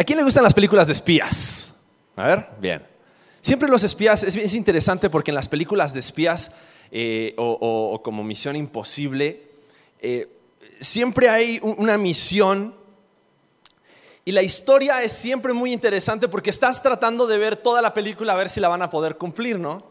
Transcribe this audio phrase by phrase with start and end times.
[0.00, 1.74] ¿A quién le gustan las películas de espías?
[2.16, 2.82] A ver, bien.
[3.42, 6.52] Siempre los espías, es, interesante porque en las películas de espías
[6.90, 9.42] eh, o, como Misión Imposible,
[10.00, 10.26] eh,
[10.80, 12.74] siempre hay una misión
[14.24, 18.32] y la historia es siempre muy interesante porque estás tratando de ver toda la película
[18.32, 19.82] a ver si la van a poder cumplir, ¿no?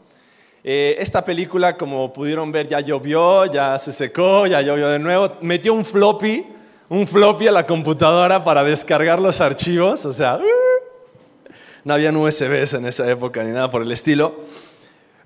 [0.63, 5.37] Eh, esta película, como pudieron ver, ya llovió, ya se secó, ya llovió de nuevo.
[5.41, 6.47] Metió un floppy,
[6.89, 12.73] un floppy a la computadora para descargar los archivos, o sea, uh, no habían USBs
[12.73, 14.43] en esa época ni nada por el estilo.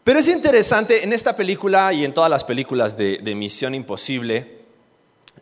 [0.03, 4.59] Pero es interesante, en esta película y en todas las películas de, Misión Imposible,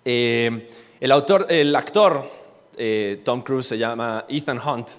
[0.05, 0.69] eh,
[0.99, 2.29] el, autor, el actor
[2.77, 4.89] eh, Tom Cruise se llama Ethan Hunt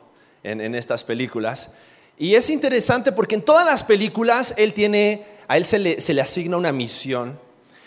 [0.43, 1.75] en, estas películas.
[2.19, 6.57] Y es interesante porque en todas las películas él tiene, a él se le, asigna
[6.57, 7.39] una misión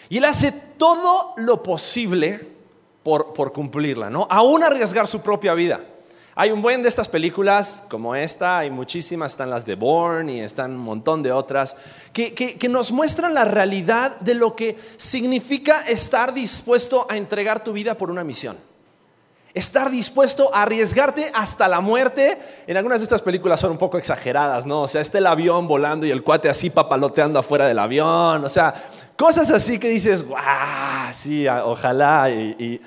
[0.09, 2.54] y él hace todo lo posible
[3.05, 4.25] por, por cumplirla, ¿no?
[4.31, 5.79] Aún arriesgar su propia vida.
[6.33, 10.39] Hay un buen de estas películas como esta, hay muchísimas, están las de Bourne y
[10.39, 11.77] están un montón de otras,
[12.11, 17.73] que, que, nos muestran la realidad de lo que significa estar dispuesto a entregar tu
[17.73, 18.57] vida por una misión.
[19.53, 22.39] Estar dispuesto a arriesgarte hasta la muerte.
[22.65, 24.81] En algunas de estas películas son un poco exageradas, ¿no?
[24.81, 28.43] O sea, está el avión volando y el cuate así papaloteando afuera del avión.
[28.43, 28.73] O sea,
[29.17, 31.13] cosas así que dices, ¡guau!
[31.13, 32.29] Sí, ojalá.
[32.29, 32.81] Y,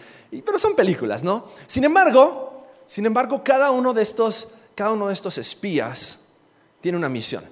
[0.45, 1.47] pero son películas, ¿no?
[1.67, 6.29] Sin embargo, sin embargo, cada uno de estos, cada uno de estos espías
[6.81, 7.45] tiene una misión.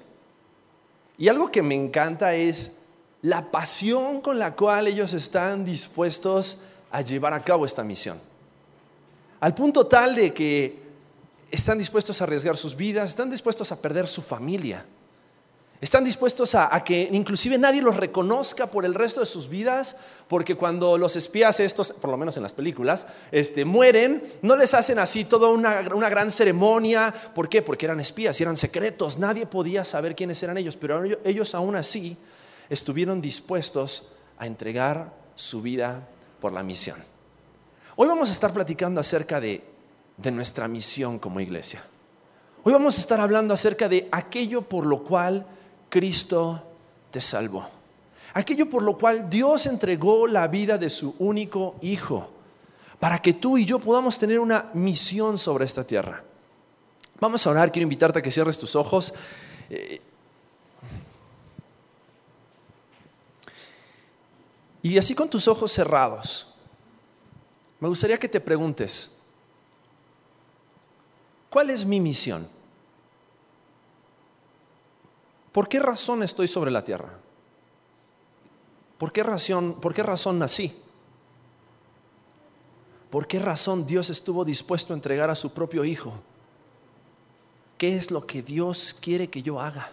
[1.17, 2.77] Y algo que me encanta es
[3.21, 6.59] la pasión con la cual ellos están dispuestos
[6.91, 8.19] a llevar a cabo esta misión.
[9.39, 10.87] Al punto tal de que
[11.51, 14.85] están dispuestos a arriesgar sus vidas, están dispuestos a perder su familia.
[15.79, 19.97] Están dispuestos a, que inclusive nadie los reconozca por el resto de sus vidas,
[20.27, 24.73] porque cuando los espías estos, por lo menos en las películas, este, mueren, no les
[24.73, 27.13] hacen así toda una, una, gran ceremonia.
[27.35, 27.61] ¿Por qué?
[27.61, 29.19] Porque eran espías y eran secretos.
[29.19, 32.17] Nadie podía saber quiénes eran ellos, pero ellos aún así
[32.69, 36.07] estuvieron dispuestos a entregar su vida
[36.39, 36.97] por la misión.
[37.95, 39.63] Hoy vamos a estar platicando acerca de,
[40.31, 41.83] nuestra misión como iglesia.
[42.63, 45.45] Hoy vamos a estar hablando acerca de aquello por lo cual
[45.89, 46.63] Cristo
[47.11, 47.67] te salvó.
[48.33, 52.29] Aquello por lo cual Dios entregó la vida de su único Hijo,
[52.99, 56.23] para que tú y yo podamos tener una misión sobre esta tierra.
[57.19, 59.13] Vamos a orar, quiero invitarte a que cierres tus ojos.
[59.69, 60.01] Eh,
[64.83, 66.53] y así con tus ojos cerrados,
[67.79, 69.17] me gustaría que te preguntes,
[71.49, 72.56] ¿cuál es mi misión?
[75.57, 77.09] ¿Por qué razón estoy sobre la tierra?
[78.99, 80.71] ¿Por qué razón, por qué razón nací?
[83.09, 86.13] ¿Por qué razón Dios estuvo dispuesto a entregar a su propio Hijo?
[87.79, 89.89] ¿Qué es lo que Dios quiere que yo haga?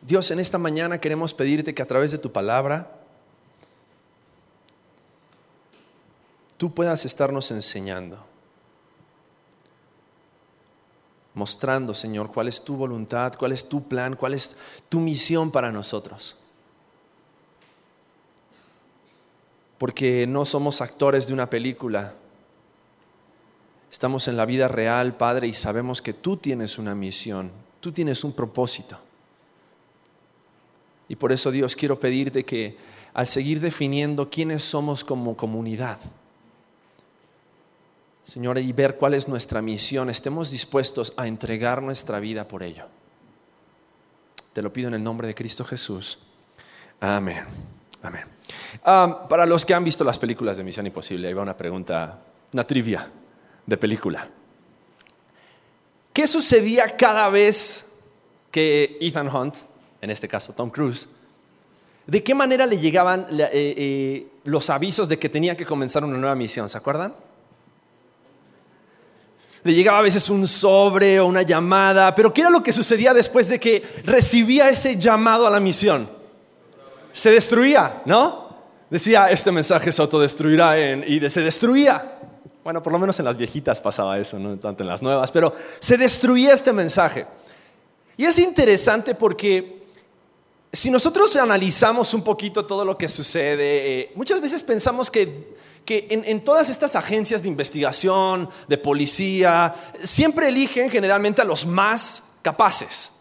[0.00, 3.00] Dios, en esta mañana queremos pedirte que a través de tu palabra
[6.56, 8.24] tú puedas estarnos enseñando,
[11.34, 14.56] mostrando, Señor, cuál es tu voluntad, cuál es tu plan, cuál es
[14.88, 16.36] tu misión para nosotros.
[19.78, 22.14] Porque no somos actores de una película,
[23.90, 28.22] estamos en la vida real, Padre, y sabemos que tú tienes una misión, tú tienes
[28.24, 28.98] un propósito.
[31.08, 32.78] Y por eso, Dios, quiero pedirte que
[33.12, 35.98] al seguir definiendo quiénes somos como comunidad,
[38.26, 42.86] Señor, y ver cuál es nuestra misión, estemos dispuestos a entregar nuestra vida por ello.
[44.52, 46.18] Te lo pido en el nombre de Cristo Jesús.
[47.00, 47.44] Amén.
[48.02, 48.24] Amén.
[49.28, 52.20] para los que han visto las películas de Misión Imposible, ahí va una pregunta,
[52.52, 53.10] una trivia
[53.66, 54.28] de película.
[56.12, 57.92] ¿Qué sucedía cada vez
[58.50, 59.56] que Ethan Hunt,
[60.00, 61.08] en este caso Tom Cruise,
[62.06, 66.18] de qué manera le llegaban eh, eh, los avisos de que tenía que comenzar una
[66.18, 66.68] nueva misión?
[66.68, 67.14] ¿Se acuerdan?
[69.64, 73.14] Le llegaba a veces un sobre o una llamada, pero ¿qué era lo que sucedía
[73.14, 76.08] después de que recibía ese llamado a la misión?
[77.12, 78.44] Se destruía, ¿no?
[78.90, 82.18] Decía, este mensaje se autodestruirá y se destruía.
[82.62, 85.54] Bueno, por lo menos en las viejitas pasaba eso, no tanto en las nuevas, pero
[85.80, 87.26] se destruía este mensaje.
[88.18, 89.82] Y es interesante porque
[90.72, 96.06] si nosotros analizamos un poquito todo lo que sucede, eh, muchas veces pensamos que que
[96.10, 103.20] en, todas estas agencias de investigación, de policía, siempre eligen generalmente a los más capaces,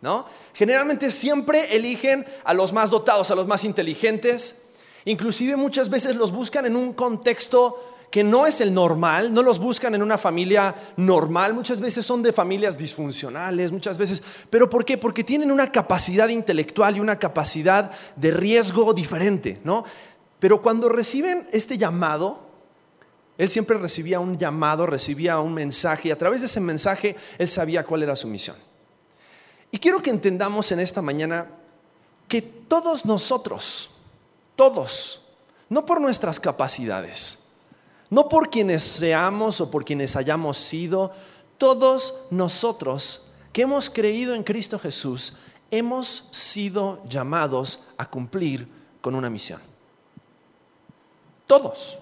[0.00, 0.26] ¿no?
[0.54, 4.62] Generalmente siempre eligen a los más dotados, a los más inteligentes.
[5.04, 9.58] Inclusive muchas veces los buscan en un contexto que no es el normal, no los
[9.58, 14.84] buscan en una familia normal, muchas veces son de familias disfuncionales, muchas veces, pero ¿por
[14.84, 14.96] qué?
[14.96, 19.84] Porque tienen una capacidad intelectual y una capacidad de riesgo diferente, ¿no?
[20.38, 22.44] Pero cuando reciben este llamado,
[23.36, 27.48] él siempre recibía un llamado, recibía un mensaje y a través de ese mensaje él
[27.48, 28.56] sabía cuál era su misión.
[29.70, 31.48] Y quiero que entendamos en esta mañana
[32.28, 33.90] que todos nosotros,
[34.54, 35.22] todos,
[35.68, 37.48] no por nuestras capacidades,
[38.08, 41.12] no por quienes seamos o por quienes hayamos sido,
[41.58, 43.22] todos nosotros
[43.52, 45.34] que hemos creído en Cristo Jesús,
[45.70, 48.68] hemos sido llamados a cumplir
[49.00, 49.73] con una misión.
[51.46, 51.98] Todos.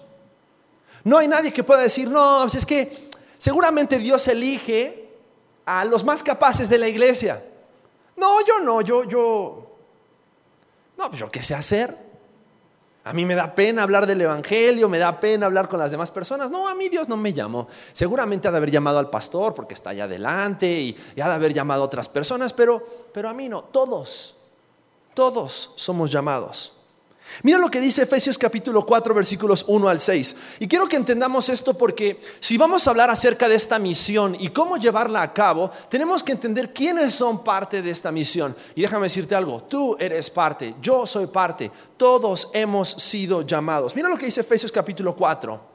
[1.03, 5.09] No hay nadie que pueda decir, no, pues es que seguramente Dios elige
[5.65, 7.43] a los más capaces de la iglesia.
[8.15, 9.67] No, yo no, yo, yo,
[10.97, 12.03] no, pues yo qué sé hacer.
[13.05, 16.09] A mí me da pena hablar del Evangelio, me da pena hablar con las demás
[16.09, 16.49] personas.
[16.49, 17.67] No, a mí Dios no me llamó.
[17.91, 21.53] Seguramente ha de haber llamado al pastor porque está allá adelante y, ha de haber
[21.53, 23.65] llamado a otras personas, pero, pero a mí no.
[23.65, 24.37] Todos,
[25.13, 26.72] todos somos llamados.
[27.41, 30.35] Mira lo que dice Efesios capítulo 4 versículos 1 al 6.
[30.59, 34.49] Y quiero que entendamos esto porque si vamos a hablar acerca de esta misión y
[34.49, 38.55] cómo llevarla a cabo, tenemos que entender quiénes son parte de esta misión.
[38.75, 43.95] Y déjame decirte algo, tú eres parte, yo soy parte, todos hemos sido llamados.
[43.95, 45.73] Mira lo que dice Efesios capítulo 4.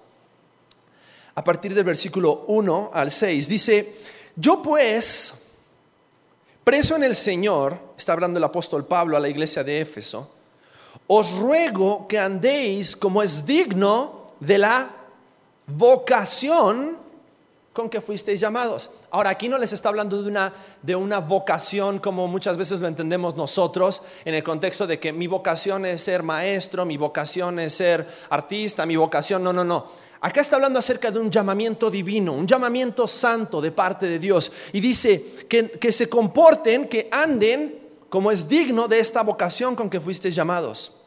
[1.34, 3.96] A partir del versículo 1 al 6 dice,
[4.36, 5.34] yo pues,
[6.62, 10.37] preso en el Señor, está hablando el apóstol Pablo a la iglesia de Éfeso,
[11.08, 14.90] os ruego que andéis como es digno de la
[15.66, 16.96] vocación
[17.72, 18.90] con que fuisteis llamados.
[19.10, 20.52] Ahora, aquí no les está hablando de una,
[20.82, 25.28] de una vocación como muchas veces lo entendemos nosotros, en el contexto de que mi
[25.28, 29.86] vocación es ser maestro, mi vocación es ser artista, mi vocación, no, no, no.
[30.20, 34.50] Acá está hablando acerca de un llamamiento divino, un llamamiento santo de parte de Dios.
[34.72, 37.78] Y dice que, que se comporten, que anden
[38.10, 40.97] como es digno de esta vocación con que fuisteis llamados.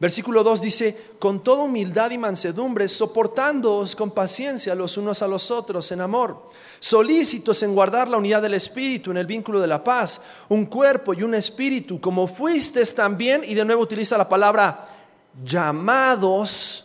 [0.00, 5.50] Versículo 2 dice, con toda humildad y mansedumbre, soportándoos con paciencia los unos a los
[5.50, 9.82] otros en amor, solícitos en guardar la unidad del Espíritu en el vínculo de la
[9.82, 14.88] paz, un cuerpo y un espíritu, como fuisteis también, y de nuevo utiliza la palabra
[15.44, 16.84] llamados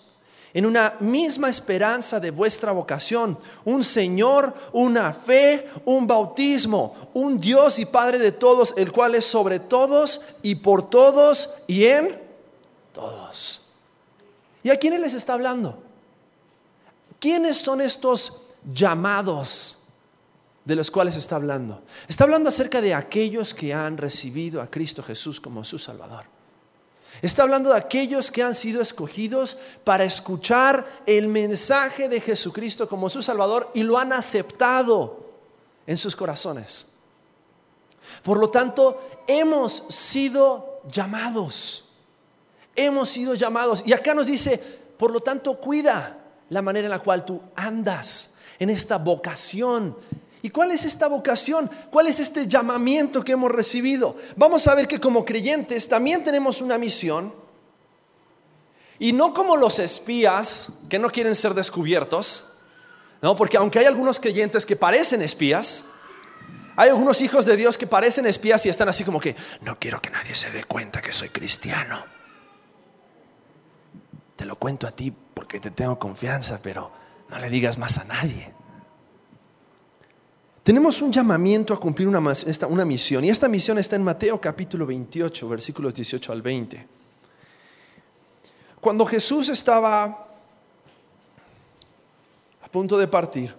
[0.51, 7.77] en una misma esperanza de vuestra vocación, un Señor, una fe, un bautismo, un Dios
[7.77, 12.22] y Padre de todos, el cual es sobre todos y por todos y en
[12.93, 13.61] todos.
[14.63, 15.83] ¿Y a quiénes les está hablando?
[17.19, 18.41] ¿Quiénes son estos
[18.73, 19.77] llamados
[20.63, 21.81] de los cuales está hablando?
[22.07, 26.25] Está hablando acerca de aquellos que han recibido a Cristo Jesús como su Salvador.
[27.21, 33.09] Está hablando de aquellos que han sido escogidos para escuchar el mensaje de Jesucristo como
[33.09, 35.23] su Salvador y lo han aceptado
[35.85, 36.87] en sus corazones.
[38.23, 41.82] Por lo tanto, hemos sido llamados.
[42.75, 43.83] Hemos sido llamados.
[43.85, 44.57] Y acá nos dice,
[44.97, 46.17] por lo tanto, cuida
[46.49, 49.95] la manera en la cual tú andas en esta vocación
[50.43, 51.71] ¿Y cuál es esta vocación?
[51.89, 54.17] ¿Cuál es este llamamiento que hemos recibido?
[54.35, 57.33] Vamos a ver que como creyentes también tenemos una misión.
[58.99, 62.55] Y no como los espías que no quieren ser descubiertos,
[63.21, 63.37] ¿no?
[63.37, 65.85] Porque aunque hay algunos creyentes que parecen espías,
[66.75, 70.01] hay algunos hijos de Dios que parecen espías y están así como que, no quiero
[70.01, 72.03] que nadie se dé cuenta que soy cristiano.
[74.43, 76.91] Te lo cuento a ti porque te tengo confianza, pero
[77.29, 78.53] no le digas más a nadie.
[80.63, 82.19] Tenemos un llamamiento a cumplir una,
[82.67, 86.87] una, misión y esta misión está en Mateo capítulo 28, versículos 18 al 20.
[88.81, 90.27] Cuando Jesús estaba
[92.61, 93.55] a punto de partir,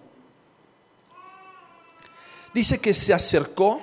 [2.53, 3.81] dice que se acercó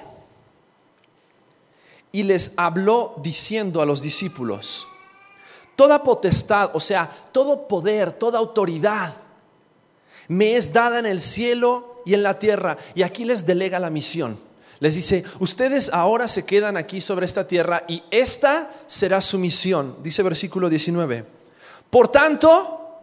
[2.12, 4.87] y les habló diciendo a los discípulos,
[5.82, 9.14] toda potestad, o sea, todo poder, toda autoridad
[10.28, 12.78] me es dada en el cielo y en la tierra.
[12.94, 14.38] Y aquí les delega la misión.
[14.78, 19.96] Les dice, ustedes ahora se quedan aquí sobre esta tierra y esta será su misión.
[20.04, 21.24] Dice versículo 19.
[21.90, 23.00] Por tanto,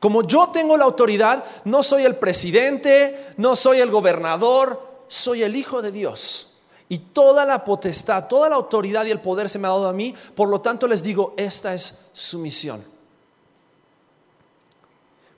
[0.00, 5.54] como yo tengo la autoridad, no soy el presidente, no soy el gobernador, soy el
[5.54, 6.51] Hijo de Dios.
[6.92, 9.94] Y toda la potestad, toda la autoridad y el poder se me ha dado a
[9.94, 10.14] mí.
[10.34, 12.84] Por lo tanto les digo, esta es su misión.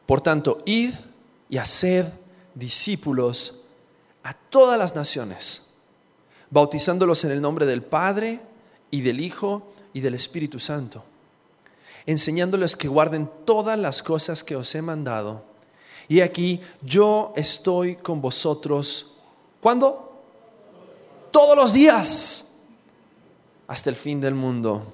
[0.05, 0.95] Por tanto, id
[1.49, 2.07] y haced
[2.57, 3.61] discípulos
[4.25, 5.69] a todas las naciones,
[6.51, 8.41] bautizándolos en el nombre del Padre
[8.91, 11.05] y del Hijo y del Espíritu Santo,
[12.05, 15.45] enseñándoles que guarden todas las cosas que os he mandado.
[16.09, 19.13] Y aquí yo estoy con vosotros.
[19.61, 20.14] ¿Cuándo?
[21.35, 22.55] Todos los días,
[23.67, 24.87] hasta el fin del mundo.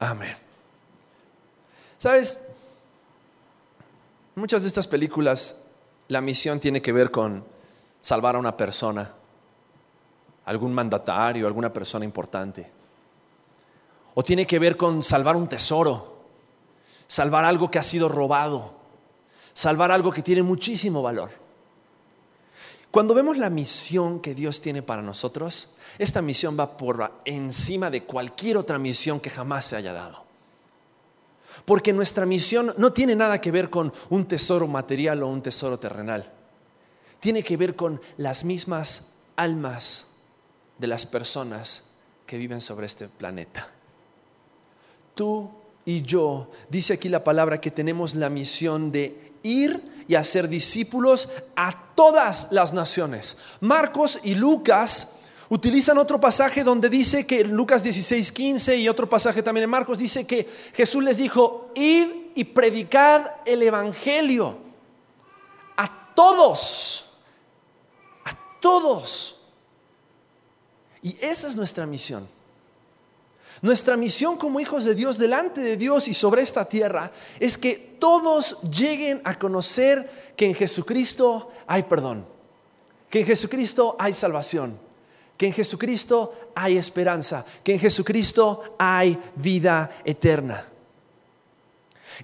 [0.00, 0.34] Amén.
[1.98, 2.36] ¿Sabes?
[4.34, 5.62] Muchas de estas películas,
[6.08, 7.44] la misión tiene que ver con
[8.00, 9.08] salvar a una persona,
[10.46, 12.68] algún mandatario, alguna persona importante.
[14.14, 16.24] O tiene que ver con salvar un tesoro,
[17.06, 18.74] salvar algo que ha sido robado,
[19.54, 21.41] salvar algo que tiene muchísimo valor.
[22.92, 28.04] Cuando vemos la misión que Dios tiene para nosotros, esta misión va por encima de
[28.04, 30.24] cualquier otra misión que jamás se haya dado.
[31.64, 35.78] Porque nuestra misión no tiene nada que ver con un tesoro material o un tesoro
[35.78, 36.30] terrenal.
[37.18, 40.16] Tiene que ver con las mismas almas
[40.76, 41.84] de las personas
[42.26, 43.70] que viven sobre este planeta.
[45.14, 45.48] Tú
[45.86, 51.28] y yo, dice aquí la palabra que tenemos la misión de ir y hacer discípulos
[51.56, 53.38] a todas las naciones.
[53.60, 55.16] Marcos y Lucas
[55.48, 59.98] utilizan otro pasaje donde dice que Lucas 16, 15 y otro pasaje también en Marcos
[59.98, 64.56] dice que Jesús les dijo, id y predicad el Evangelio
[65.76, 67.04] a todos,
[68.24, 69.36] a todos.
[71.02, 72.26] Y esa es nuestra misión.
[73.62, 77.96] Nuestra misión como hijos de Dios delante de Dios y sobre esta tierra es que
[78.00, 82.26] todos lleguen a conocer que en Jesucristo hay perdón,
[83.08, 84.76] que en Jesucristo hay salvación,
[85.36, 90.66] que en Jesucristo hay esperanza, que en Jesucristo hay vida eterna.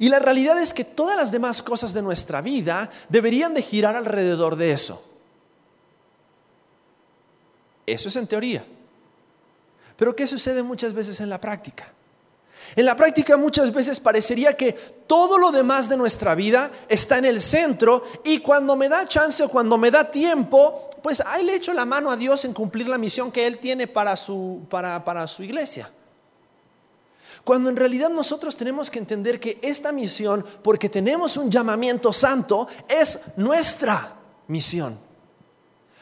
[0.01, 3.95] Y la realidad es que todas las demás cosas de nuestra vida deberían de girar
[3.95, 5.05] alrededor de eso.
[7.87, 8.67] Eso es en teoría.
[9.99, 11.93] Pero ¿qué sucede muchas veces en la práctica?
[12.77, 17.25] En la práctica muchas veces parecería que todo lo demás de nuestra vida está en
[17.25, 21.57] el centro y cuando me da chance o cuando me da tiempo, pues ahí le
[21.57, 25.05] echo la mano a Dios en cumplir la misión que Él tiene para su, para,
[25.05, 25.91] para su iglesia.
[27.43, 32.69] Cuando en realidad nosotros tenemos que entender que esta misión, porque tenemos un llamamiento santo,
[32.87, 34.15] es nuestra
[34.47, 35.08] misión.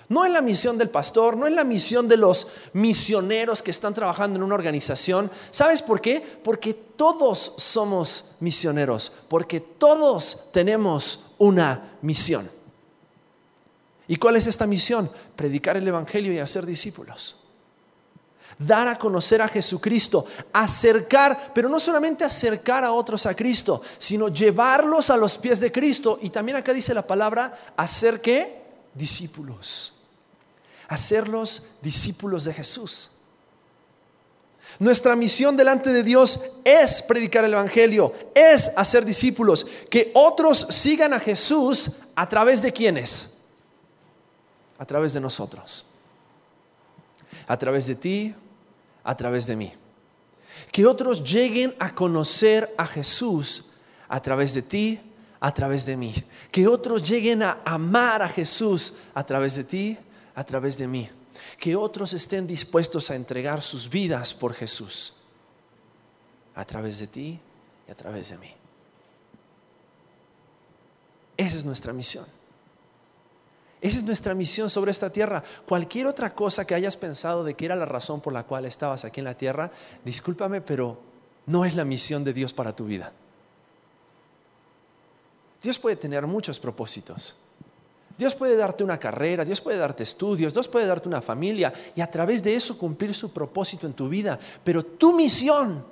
[0.09, 3.93] No es la misión del pastor, no es la misión de los misioneros que están
[3.93, 5.31] trabajando en una organización.
[5.51, 6.21] ¿Sabes por qué?
[6.21, 12.49] Porque todos somos misioneros, porque todos tenemos una misión.
[14.07, 15.11] ¿Y cuál es esta misión?
[15.35, 17.37] Predicar el Evangelio y hacer discípulos.
[18.59, 24.29] Dar a conocer a Jesucristo, acercar, pero no solamente acercar a otros a Cristo, sino
[24.29, 26.21] llevarlos a los pies de Cristo.
[26.23, 28.63] Y también acá dice la palabra, hacer qué?
[28.95, 29.96] Discípulos
[30.89, 33.11] hacerlos discípulos de Jesús.
[34.79, 41.15] Nuestra misión delante de Dios es predicar el Evangelio, es hacer discípulos, que otros sigan
[41.15, 43.39] a Jesús a través de quienes?
[44.79, 45.87] A través de nosotros,
[47.47, 48.35] a través de ti,
[49.03, 49.73] a través de mí.
[50.71, 53.67] Que otros lleguen a conocer a Jesús
[54.09, 55.01] a través de ti,
[55.41, 56.15] a través de mí.
[56.51, 59.99] Que otros lleguen a amar a Jesús a través de ti,
[60.37, 61.11] a través de mí.
[61.59, 65.15] Que otros estén dispuestos a entregar sus vidas por Jesús
[66.55, 67.41] a través de ti
[67.87, 68.55] y a través de mí.
[71.37, 72.25] Esa es nuestra misión.
[73.81, 75.43] Esa es nuestra misión sobre esta tierra.
[75.67, 79.05] Cualquier otra cosa que hayas pensado de que era la razón por la cual estabas
[79.05, 79.71] aquí en la tierra,
[80.05, 80.99] discúlpame, pero
[81.45, 83.13] no es la misión de Dios para tu vida.
[85.63, 87.35] Dios puede tener muchos propósitos.
[88.19, 92.01] Dios puede darte una carrera, Dios puede darte estudios, Dios puede darte una familia y
[92.01, 94.39] a través de eso cumplir su propósito en tu vida.
[94.65, 95.85] Pero tu misión,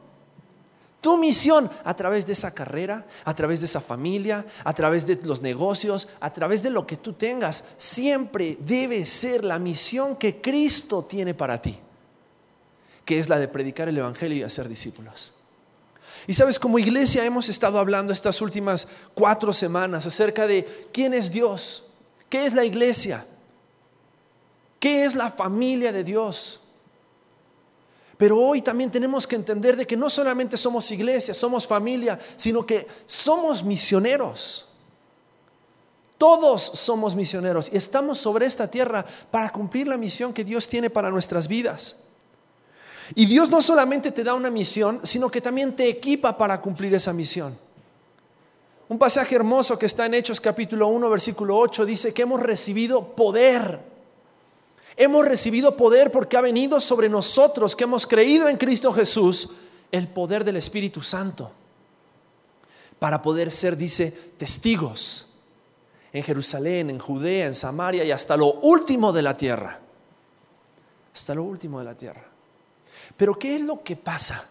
[1.02, 5.20] tu misión a través de esa carrera, a través de esa familia, a través de
[5.22, 10.40] los negocios, a través de lo que tú tengas, siempre debe ser la misión que
[10.40, 11.78] Cristo tiene para ti,
[13.04, 15.34] que es la de predicar el Evangelio y hacer discípulos.
[16.26, 21.30] Y sabes, como iglesia hemos estado hablando estas últimas cuatro semanas acerca de quién es
[21.30, 21.84] Dios,
[22.34, 23.24] ¿Qué es la iglesia?
[24.80, 26.58] ¿Qué es la familia de Dios?
[28.16, 32.66] Pero hoy también tenemos que entender de que no solamente somos iglesia, somos familia, sino
[32.66, 34.66] que somos misioneros.
[36.18, 40.90] Todos somos misioneros y estamos sobre esta tierra para cumplir la misión que Dios tiene
[40.90, 41.98] para nuestras vidas.
[43.14, 46.92] Y Dios no solamente te da una misión, sino que también te equipa para cumplir
[46.94, 47.56] esa misión.
[48.88, 53.14] Un pasaje hermoso que está en Hechos capítulo 1, versículo 8, dice que hemos recibido
[53.14, 53.80] poder.
[54.96, 59.50] Hemos recibido poder porque ha venido sobre nosotros, que hemos creído en Cristo Jesús,
[59.90, 61.50] el poder del Espíritu Santo.
[62.98, 65.26] para poder ser, dice, testigos
[66.12, 69.80] en Jerusalén, en Judea, en Samaria y hasta lo último de la tierra.
[71.12, 72.24] Hasta lo último de la tierra.
[73.16, 74.46] Pero ¿qué es lo que pasa?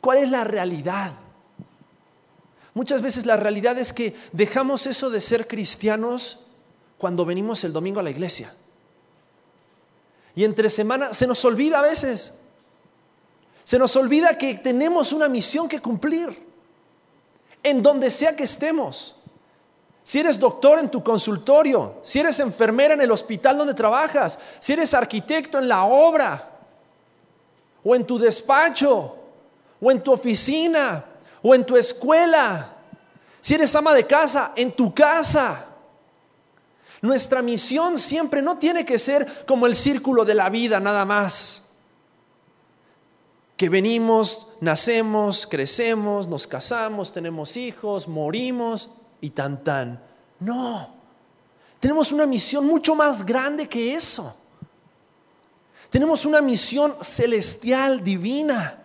[0.00, 1.12] ¿Cuál es la realidad?
[2.78, 6.38] Muchas veces la realidad es que dejamos eso de ser cristianos
[6.96, 8.54] cuando venimos el domingo a la iglesia.
[10.36, 12.34] Y entre semana se nos olvida a veces.
[13.64, 16.40] Se nos olvida que tenemos una misión que cumplir
[17.64, 19.16] en donde sea que estemos.
[20.04, 24.74] Si eres doctor en tu consultorio, si eres enfermera en el hospital donde trabajas, si
[24.74, 26.48] eres arquitecto en la obra,
[27.82, 29.16] o en tu despacho,
[29.80, 31.04] o en tu oficina,
[31.42, 32.76] o en tu escuela,
[33.40, 35.66] si eres ama de casa, en tu casa.
[37.00, 41.70] Nuestra misión siempre no tiene que ser como el círculo de la vida nada más.
[43.56, 48.90] Que venimos, nacemos, crecemos, nos casamos, tenemos hijos, morimos
[49.20, 50.02] y tan tan.
[50.40, 50.94] No,
[51.80, 54.34] tenemos una misión mucho más grande que eso.
[55.90, 58.82] Tenemos una misión celestial, divina.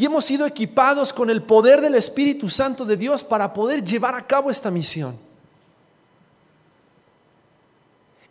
[0.00, 4.14] Y hemos sido equipados con el poder del Espíritu Santo de Dios para poder llevar
[4.14, 5.18] a cabo esta misión.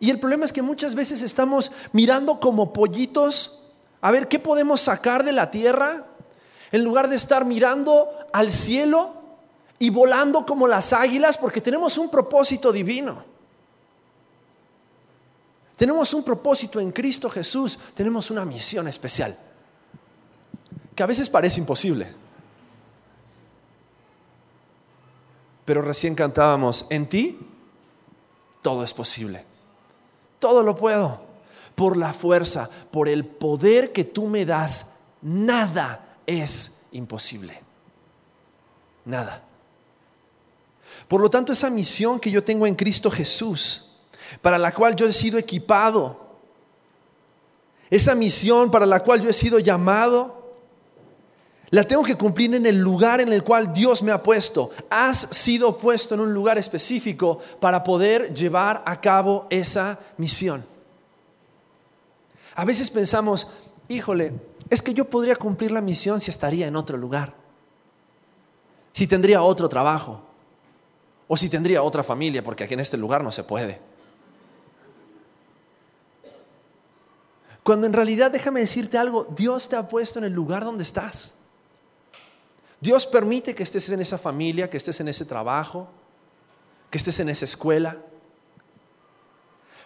[0.00, 3.60] Y el problema es que muchas veces estamos mirando como pollitos
[4.00, 6.06] a ver qué podemos sacar de la tierra,
[6.72, 9.14] en lugar de estar mirando al cielo
[9.78, 13.22] y volando como las águilas, porque tenemos un propósito divino.
[15.76, 19.38] Tenemos un propósito en Cristo Jesús, tenemos una misión especial,
[20.94, 22.12] que a veces parece imposible.
[25.64, 27.38] Pero recién cantábamos, en ti
[28.62, 29.44] todo es posible.
[30.38, 31.28] Todo lo puedo.
[31.74, 37.60] Por la fuerza, por el poder que tú me das, nada es imposible.
[39.04, 39.44] Nada.
[41.08, 43.90] Por lo tanto, esa misión que yo tengo en Cristo Jesús,
[44.42, 46.30] para la cual yo he sido equipado,
[47.88, 50.39] esa misión para la cual yo he sido llamado,
[51.70, 54.70] la tengo que cumplir en el lugar en el cual Dios me ha puesto.
[54.90, 60.64] Has sido puesto en un lugar específico para poder llevar a cabo esa misión.
[62.56, 63.46] A veces pensamos,
[63.88, 64.32] híjole,
[64.68, 67.34] es que yo podría cumplir la misión si estaría en otro lugar,
[68.92, 70.22] si tendría otro trabajo,
[71.28, 73.78] o si tendría otra familia, porque aquí en este lugar no se puede.
[77.62, 81.36] Cuando en realidad, déjame decirte algo, Dios te ha puesto en el lugar donde estás.
[82.80, 85.88] Dios permite que estés en esa familia, que estés en ese trabajo,
[86.90, 87.98] que estés en esa escuela,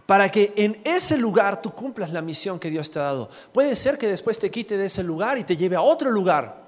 [0.06, 3.30] para que en ese lugar tú cumplas la misión que Dios te ha dado.
[3.52, 6.62] Puede ser que después te quite de ese lugar y te lleve a otro lugar.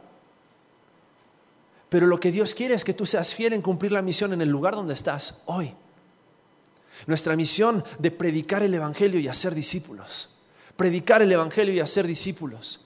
[1.89, 4.41] Pero lo que Dios quiere es que tú seas fiel en cumplir la misión en
[4.41, 5.75] el lugar donde estás hoy.
[7.07, 10.31] Nuestra misión de predicar el Evangelio y hacer discípulos.
[10.77, 12.81] Predicar el Evangelio y hacer discípulos.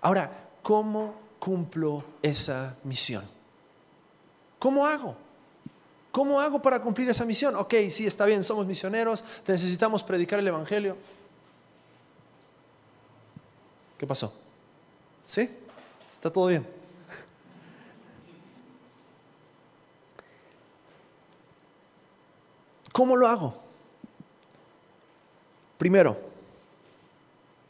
[0.00, 3.24] Ahora, ¿cómo cumplo esa misión?
[4.58, 5.16] ¿Cómo hago?
[6.10, 7.54] ¿Cómo hago para cumplir esa misión?
[7.56, 10.96] Ok, sí, está bien, somos misioneros, necesitamos predicar el Evangelio.
[13.98, 14.32] ¿Qué pasó?
[15.26, 15.48] ¿Sí?
[16.12, 16.66] ¿Está todo bien?
[22.92, 23.54] ¿Cómo lo hago?
[25.76, 26.18] Primero,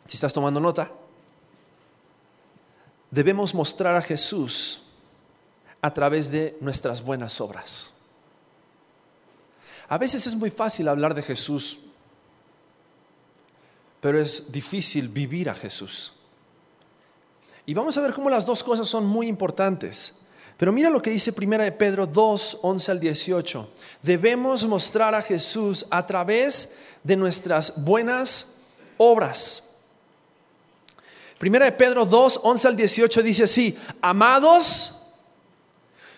[0.06, 0.90] si estás tomando nota,
[3.10, 4.82] debemos mostrar a Jesús
[5.80, 7.92] a través de nuestras buenas obras.
[9.88, 11.78] A veces es muy fácil hablar de Jesús,
[14.00, 16.12] pero es difícil vivir a Jesús.
[17.64, 20.20] Y vamos a ver cómo las dos cosas son muy importantes.
[20.56, 23.70] Pero mira lo que dice 1 de Pedro 2, 11 al 18.
[24.02, 28.56] Debemos mostrar a Jesús a través de nuestras buenas
[28.96, 29.67] obras.
[31.38, 35.00] Primera de Pedro 2, 11 al 18 dice así, amados,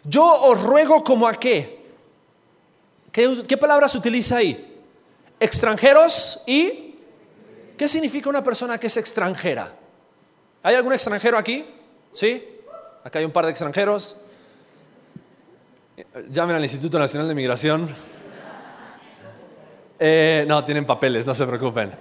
[0.03, 1.79] yo os ruego como a qué.
[3.13, 4.79] ¿Qué, qué palabras utiliza ahí?
[5.39, 6.87] Extranjeros y...
[7.77, 9.75] ¿Qué significa una persona que es extranjera?
[10.63, 11.65] ¿Hay algún extranjero aquí?
[12.13, 12.45] ¿Sí?
[13.03, 14.17] Acá hay un par de extranjeros.
[16.31, 17.89] Llamen al Instituto Nacional de Migración.
[19.99, 21.93] Eh, no, tienen papeles, no se preocupen.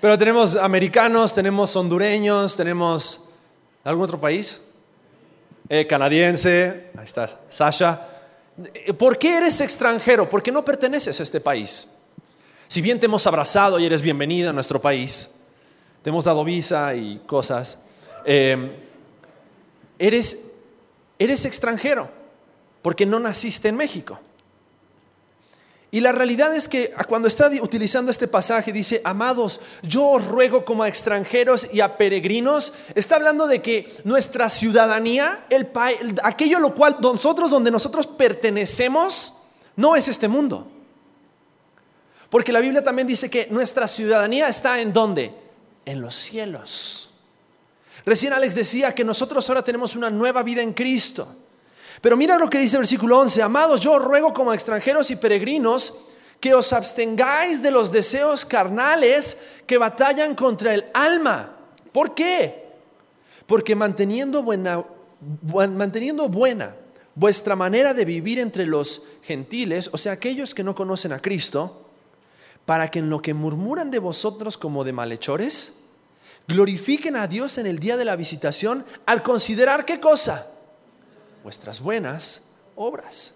[0.00, 3.28] Pero tenemos americanos, tenemos hondureños, tenemos
[3.84, 4.62] algún otro país,
[5.68, 8.08] eh, canadiense, ahí está, Sasha.
[8.74, 10.28] Eh, ¿Por qué eres extranjero?
[10.28, 11.86] ¿Por qué no perteneces a este país?
[12.66, 15.34] Si bien te hemos abrazado y eres bienvenida a nuestro país,
[16.02, 17.82] te hemos dado visa y cosas,
[18.24, 18.70] eh,
[19.98, 20.50] eres,
[21.18, 22.20] eres extranjero.
[22.82, 24.18] porque no naciste en México.
[25.92, 30.64] Y la realidad es que cuando está utilizando este pasaje dice, amados, yo os ruego
[30.64, 35.68] como a extranjeros y a peregrinos, está hablando de que nuestra ciudadanía, el,
[36.22, 39.38] aquello lo cual nosotros, donde nosotros pertenecemos,
[39.74, 40.68] no es este mundo.
[42.28, 45.34] Porque la Biblia también dice que nuestra ciudadanía está en dónde?
[45.84, 47.10] En los cielos.
[48.06, 51.34] Recién Alex decía que nosotros ahora tenemos una nueva vida en Cristo.
[52.00, 55.94] Pero mira lo que dice el versículo 11, amados, yo ruego como extranjeros y peregrinos
[56.40, 59.36] que os abstengáis de los deseos carnales
[59.66, 61.56] que batallan contra el alma.
[61.92, 62.70] ¿Por qué?
[63.46, 64.82] Porque manteniendo buena,
[65.52, 66.74] manteniendo buena
[67.14, 71.86] vuestra manera de vivir entre los gentiles, o sea, aquellos que no conocen a Cristo,
[72.64, 75.80] para que en lo que murmuran de vosotros como de malhechores,
[76.48, 80.49] glorifiquen a Dios en el día de la visitación al considerar qué cosa?
[81.42, 83.34] Vuestras buenas obras.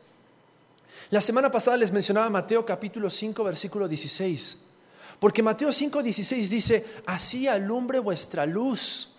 [1.11, 4.59] La semana pasada les mencionaba Mateo capítulo 5, versículo 16.
[5.19, 9.11] Porque Mateo 5, 16 dice, así alumbre vuestra luz,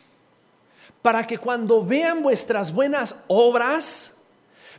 [1.02, 4.17] para que cuando vean vuestras buenas obras,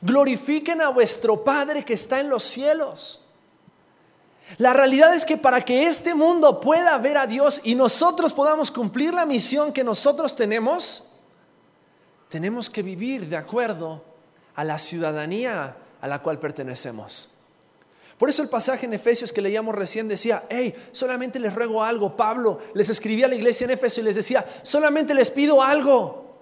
[0.01, 3.21] glorifiquen a vuestro Padre que está en los cielos.
[4.59, 8.71] La realidad es que para que este mundo pueda ver a Dios y nosotros podamos
[8.71, 11.05] cumplir la misión que nosotros tenemos,
[12.29, 14.03] tenemos que vivir de acuerdo
[14.55, 17.31] a la ciudadanía a la cual pertenecemos.
[18.19, 22.17] Por eso el pasaje en Efesios que leíamos recién decía, hey, solamente les ruego algo.
[22.17, 26.39] Pablo les escribía a la iglesia en Efesios y les decía, solamente les pido algo.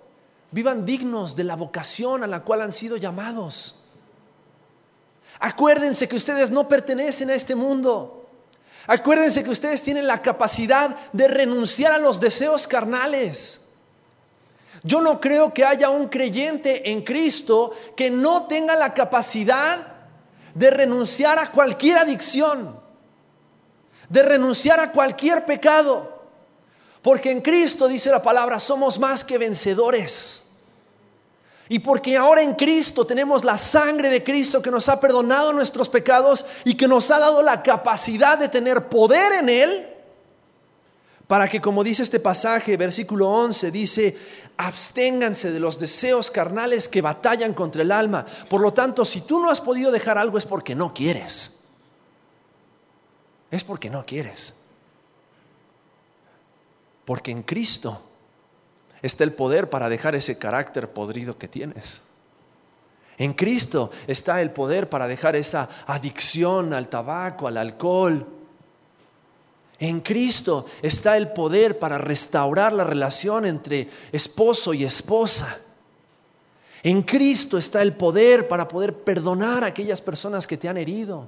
[0.52, 3.80] Vivan dignos de la vocación a la cual han sido llamados.
[5.40, 8.28] Acuérdense que ustedes no pertenecen a este mundo.
[8.86, 13.63] Acuérdense que ustedes tienen la capacidad de renunciar a los deseos carnales.
[14.84, 19.80] Yo no creo que haya un creyente en Cristo que no tenga la capacidad
[20.54, 22.78] de renunciar a cualquier adicción,
[24.10, 26.22] de renunciar a cualquier pecado.
[27.00, 30.44] Porque en Cristo, dice la palabra, somos más que vencedores.
[31.70, 35.88] Y porque ahora en Cristo tenemos la sangre de Cristo que nos ha perdonado nuestros
[35.88, 39.93] pecados y que nos ha dado la capacidad de tener poder en Él,
[41.26, 44.16] para que como dice este pasaje, versículo 11, dice,
[44.56, 48.26] absténganse de los deseos carnales que batallan contra el alma.
[48.48, 51.60] Por lo tanto, si tú no has podido dejar algo es porque no quieres.
[53.50, 54.54] Es porque no quieres.
[57.04, 58.02] Porque en Cristo
[59.00, 62.02] está el poder para dejar ese carácter podrido que tienes.
[63.16, 68.26] En Cristo está el poder para dejar esa adicción al tabaco, al alcohol,
[69.78, 75.58] en Cristo está el poder para restaurar la relación entre esposo y esposa.
[76.82, 81.26] En Cristo está el poder para poder perdonar a aquellas personas que te han herido.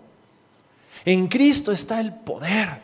[1.05, 2.83] En Cristo está el poder.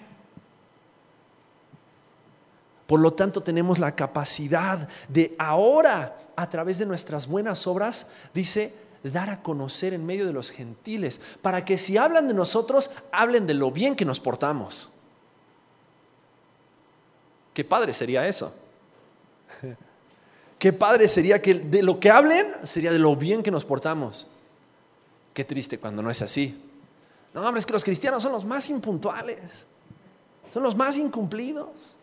[2.87, 8.75] Por lo tanto, tenemos la capacidad de ahora, a través de nuestras buenas obras, dice,
[9.03, 13.47] dar a conocer en medio de los gentiles, para que si hablan de nosotros, hablen
[13.47, 14.91] de lo bien que nos portamos.
[17.53, 18.55] Qué padre sería eso.
[20.59, 24.27] Qué padre sería que de lo que hablen sería de lo bien que nos portamos.
[25.35, 26.57] Qué triste cuando no es así.
[27.35, 29.67] No, hombre, es que los cristianos son los más impuntuales.
[30.53, 31.97] Son los más incumplidos.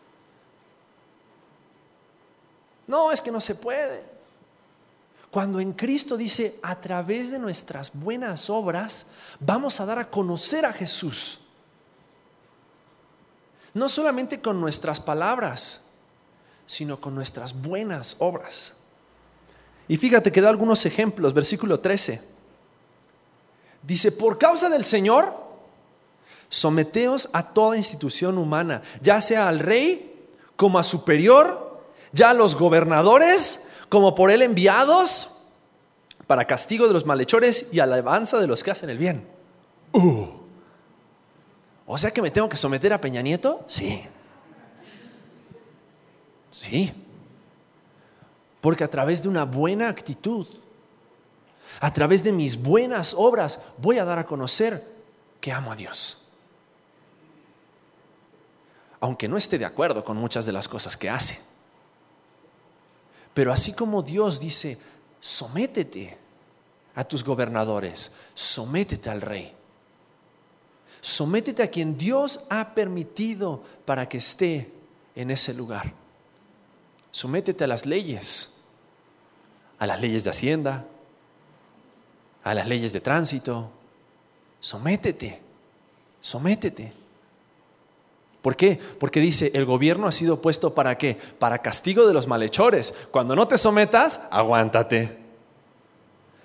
[2.86, 4.04] No, es que no se puede.
[5.30, 9.06] Cuando en Cristo dice, a través de nuestras buenas obras,
[9.38, 11.40] vamos a dar a conocer a Jesús.
[13.74, 15.86] No solamente con nuestras palabras,
[16.66, 18.74] sino con nuestras buenas obras.
[19.88, 22.22] Y fíjate que da algunos ejemplos, versículo 13.
[23.82, 25.34] Dice, por causa del Señor,
[26.48, 31.80] someteos a toda institución humana, ya sea al rey como a superior,
[32.12, 35.30] ya a los gobernadores como por él enviados,
[36.26, 39.26] para castigo de los malhechores y alabanza de los que hacen el bien.
[39.92, 40.39] Uh.
[41.92, 43.64] O sea que me tengo que someter a Peña Nieto?
[43.66, 44.00] Sí.
[46.52, 46.92] Sí.
[48.60, 50.46] Porque a través de una buena actitud,
[51.80, 54.86] a través de mis buenas obras, voy a dar a conocer
[55.40, 56.28] que amo a Dios.
[59.00, 61.40] Aunque no esté de acuerdo con muchas de las cosas que hace.
[63.34, 64.78] Pero así como Dios dice,
[65.18, 66.16] sométete
[66.94, 69.56] a tus gobernadores, sométete al rey.
[71.00, 74.70] Sométete a quien Dios ha permitido para que esté
[75.14, 75.92] en ese lugar.
[77.10, 78.60] Sométete a las leyes,
[79.78, 80.84] a las leyes de Hacienda,
[82.44, 83.70] a las leyes de tránsito.
[84.60, 85.40] Sométete,
[86.20, 86.92] sométete.
[88.42, 88.78] ¿Por qué?
[88.98, 91.18] Porque dice, el gobierno ha sido puesto para qué?
[91.38, 92.94] Para castigo de los malhechores.
[93.10, 95.18] Cuando no te sometas, aguántate.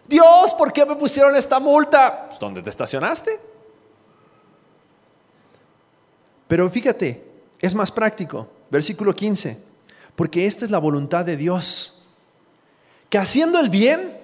[0.07, 2.27] Dios, ¿por qué me pusieron esta multa?
[2.27, 3.39] Pues, ¿Dónde te estacionaste?
[6.47, 7.23] Pero fíjate,
[7.59, 8.47] es más práctico.
[8.69, 9.57] Versículo 15.
[10.15, 12.01] Porque esta es la voluntad de Dios.
[13.09, 14.17] Que haciendo el bien,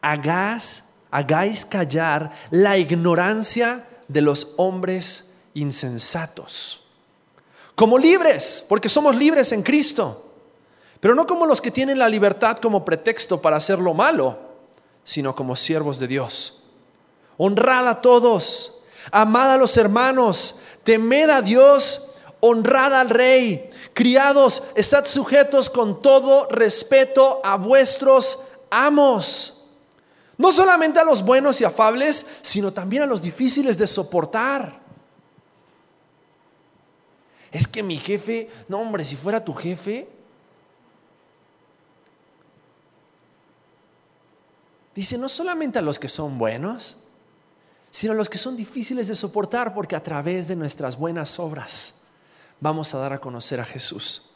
[0.00, 6.84] hagáis, hagáis callar la ignorancia de los hombres insensatos.
[7.74, 10.30] Como libres, porque somos libres en Cristo.
[11.00, 14.38] Pero no como los que tienen la libertad como pretexto para hacer lo malo,
[15.04, 16.62] sino como siervos de Dios.
[17.38, 18.78] Honrad a todos,
[19.10, 23.70] amad a los hermanos, temed a Dios, honrad al rey.
[23.94, 29.62] Criados, estad sujetos con todo respeto a vuestros amos.
[30.38, 34.80] No solamente a los buenos y afables, sino también a los difíciles de soportar.
[37.52, 40.08] Es que mi jefe, no hombre, si fuera tu jefe,
[44.94, 46.96] dice no solamente a los que son buenos,
[47.92, 52.00] sino los que son difíciles de soportar, porque a través de nuestras buenas obras
[52.58, 54.30] vamos a dar a conocer a Jesús.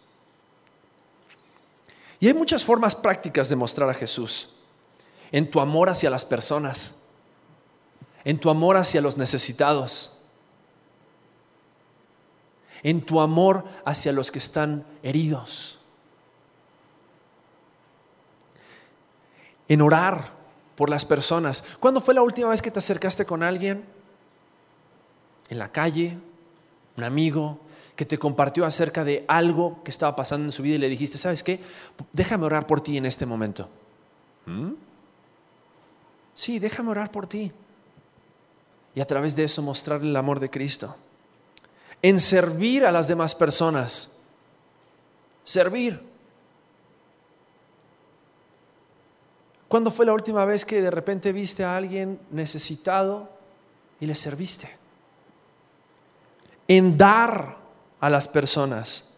[2.20, 4.52] Y hay muchas formas prácticas de mostrar a Jesús.
[5.32, 7.02] En tu amor hacia las personas,
[8.24, 10.12] en tu amor hacia los necesitados,
[12.82, 15.78] en tu amor hacia los que están heridos,
[19.66, 20.35] en orar
[20.76, 21.64] por las personas.
[21.80, 23.84] ¿Cuándo fue la última vez que te acercaste con alguien?
[25.48, 26.18] En la calle,
[26.96, 27.58] un amigo
[27.96, 31.16] que te compartió acerca de algo que estaba pasando en su vida y le dijiste,
[31.16, 31.60] ¿sabes qué?
[32.12, 33.68] Déjame orar por ti en este momento.
[34.44, 34.72] ¿Mm?
[36.34, 37.50] Sí, déjame orar por ti.
[38.94, 40.94] Y a través de eso mostrarle el amor de Cristo.
[42.02, 44.18] En servir a las demás personas.
[45.44, 46.15] Servir.
[49.68, 53.28] ¿Cuándo fue la última vez que de repente viste a alguien necesitado
[53.98, 54.70] y le serviste?
[56.68, 57.56] En dar
[58.00, 59.14] a las personas.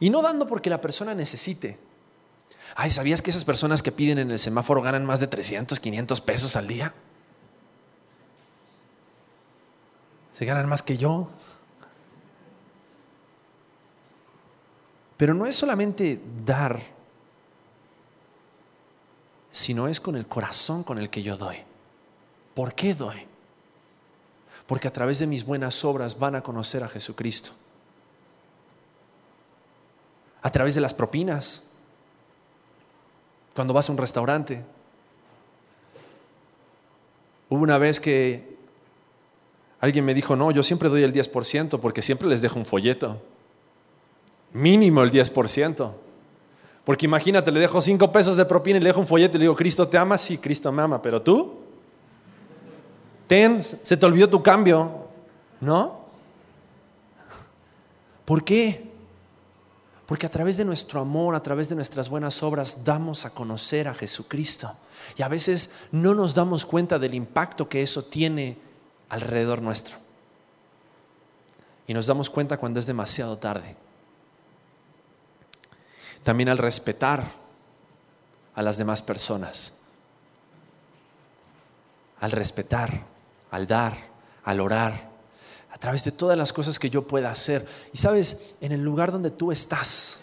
[0.00, 1.78] Y no dando porque la persona necesite.
[2.76, 6.20] Ay, ¿sabías que esas personas que piden en el semáforo ganan más de 300, 500
[6.20, 6.94] pesos al día?
[10.34, 11.28] Se ganan más que yo.
[15.16, 16.97] Pero no es solamente dar
[19.58, 21.56] sino es con el corazón con el que yo doy.
[22.54, 23.26] ¿Por qué doy?
[24.68, 27.50] Porque a través de mis buenas obras van a conocer a Jesucristo.
[30.42, 31.70] A través de las propinas.
[33.52, 34.64] Cuando vas a un restaurante.
[37.48, 38.56] Hubo una vez que
[39.80, 43.20] alguien me dijo, no, yo siempre doy el 10% porque siempre les dejo un folleto.
[44.52, 45.94] Mínimo el 10%.
[46.88, 49.44] Porque imagínate, le dejo cinco pesos de propina y le dejo un folleto y le
[49.44, 51.56] digo, Cristo te ama, sí, Cristo me ama, pero tú,
[53.26, 55.06] ten, se te olvidó tu cambio,
[55.60, 56.00] ¿no?
[58.24, 58.90] ¿Por qué?
[60.06, 63.86] Porque a través de nuestro amor, a través de nuestras buenas obras, damos a conocer
[63.86, 64.74] a Jesucristo.
[65.14, 68.56] Y a veces no nos damos cuenta del impacto que eso tiene
[69.10, 69.96] alrededor nuestro.
[71.86, 73.76] Y nos damos cuenta cuando es demasiado tarde
[76.28, 77.24] también al respetar
[78.54, 79.72] a las demás personas,
[82.20, 83.02] al respetar,
[83.50, 83.96] al dar,
[84.44, 85.08] al orar,
[85.70, 87.66] a través de todas las cosas que yo pueda hacer.
[87.94, 90.18] Y sabes, en el lugar donde tú estás,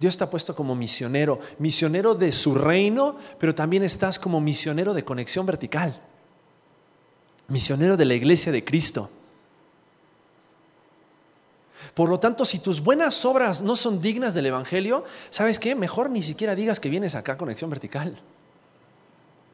[0.00, 4.94] Dios te ha puesto como misionero, misionero de su reino, pero también estás como misionero
[4.94, 6.00] de conexión vertical,
[7.48, 9.10] misionero de la iglesia de Cristo.
[11.94, 15.76] Por lo tanto, si tus buenas obras no son dignas del Evangelio, ¿sabes qué?
[15.76, 18.20] Mejor ni siquiera digas que vienes acá a conexión vertical.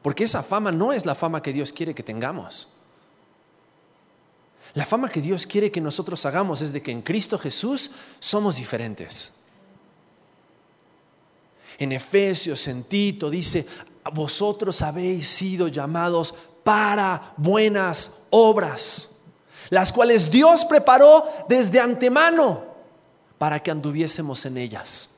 [0.01, 2.69] Porque esa fama no es la fama que Dios quiere que tengamos.
[4.73, 8.55] La fama que Dios quiere que nosotros hagamos es de que en Cristo Jesús somos
[8.55, 9.35] diferentes.
[11.77, 13.67] En Efesios, en Tito, dice,
[14.13, 19.10] vosotros habéis sido llamados para buenas obras
[19.71, 22.65] las cuales Dios preparó desde antemano
[23.37, 25.17] para que anduviésemos en ellas.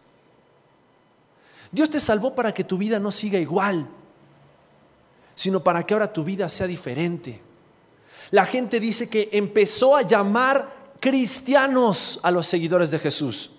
[1.72, 3.88] Dios te salvó para que tu vida no siga igual,
[5.34, 7.42] sino para que ahora tu vida sea diferente.
[8.30, 13.50] La gente dice que empezó a llamar cristianos a los seguidores de Jesús.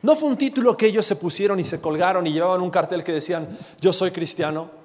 [0.00, 3.04] No fue un título que ellos se pusieron y se colgaron y llevaban un cartel
[3.04, 4.77] que decían, yo soy cristiano.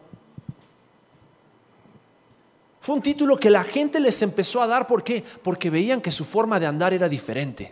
[2.83, 5.23] Fue un título que la gente les empezó a dar, ¿por qué?
[5.41, 7.71] Porque veían que su forma de andar era diferente.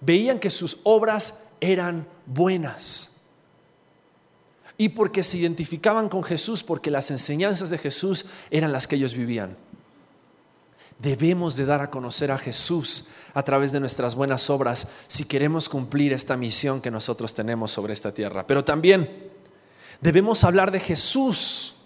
[0.00, 3.16] Veían que sus obras eran buenas.
[4.78, 9.14] Y porque se identificaban con Jesús, porque las enseñanzas de Jesús eran las que ellos
[9.14, 9.56] vivían.
[11.00, 15.68] Debemos de dar a conocer a Jesús a través de nuestras buenas obras si queremos
[15.68, 18.46] cumplir esta misión que nosotros tenemos sobre esta tierra.
[18.46, 19.32] Pero también
[20.00, 21.81] debemos hablar de Jesús,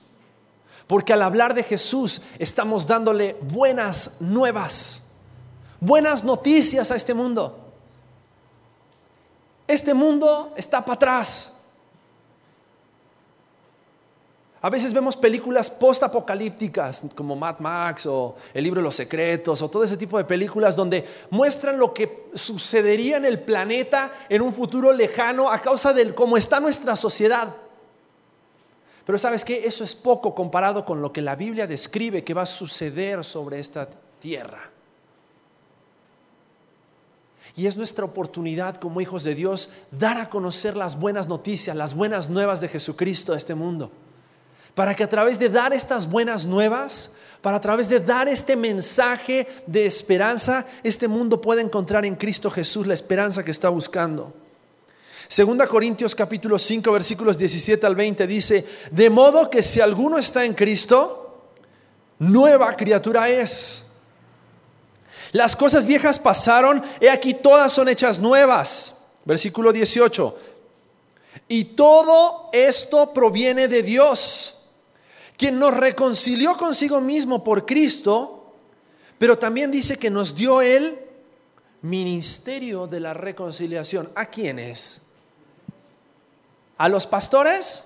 [0.87, 5.11] porque al hablar de Jesús estamos dándole buenas nuevas,
[5.81, 7.63] buenas noticias a este mundo.
[9.67, 11.53] Este mundo está para atrás.
[14.63, 19.69] A veces vemos películas post-apocalípticas como Mad Max o El libro de los secretos o
[19.69, 24.53] todo ese tipo de películas donde muestran lo que sucedería en el planeta en un
[24.53, 27.55] futuro lejano a causa de cómo está nuestra sociedad.
[29.07, 32.43] Pero sabes que eso es poco comparado con lo que la Biblia describe que va
[32.43, 33.89] a suceder sobre esta
[34.19, 34.71] tierra.
[37.55, 41.95] Y es nuestra oportunidad como hijos de Dios dar a conocer las buenas noticias, las
[41.95, 43.91] buenas nuevas de Jesucristo a este mundo
[44.77, 48.57] para que a través de dar estas buenas nuevas, para a través de dar este
[48.57, 54.35] mensaje de esperanza, este mundo pueda encontrar en Cristo Jesús la esperanza que está buscando.
[55.29, 60.45] Segunda Corintios capítulo 5 versículos 17 al 20 dice, de modo que si alguno está
[60.45, 61.51] en Cristo,
[62.19, 63.87] nueva criatura es.
[65.33, 68.99] Las cosas viejas pasaron, he aquí todas son hechas nuevas.
[69.25, 70.39] Versículo 18.
[71.49, 74.53] Y todo esto proviene de Dios
[75.37, 78.55] quien nos reconcilió consigo mismo por Cristo,
[79.19, 80.99] pero también dice que nos dio el
[81.83, 84.11] ministerio de la reconciliación.
[84.15, 85.06] ¿A quiénes?
[86.79, 87.85] ¿A los pastores?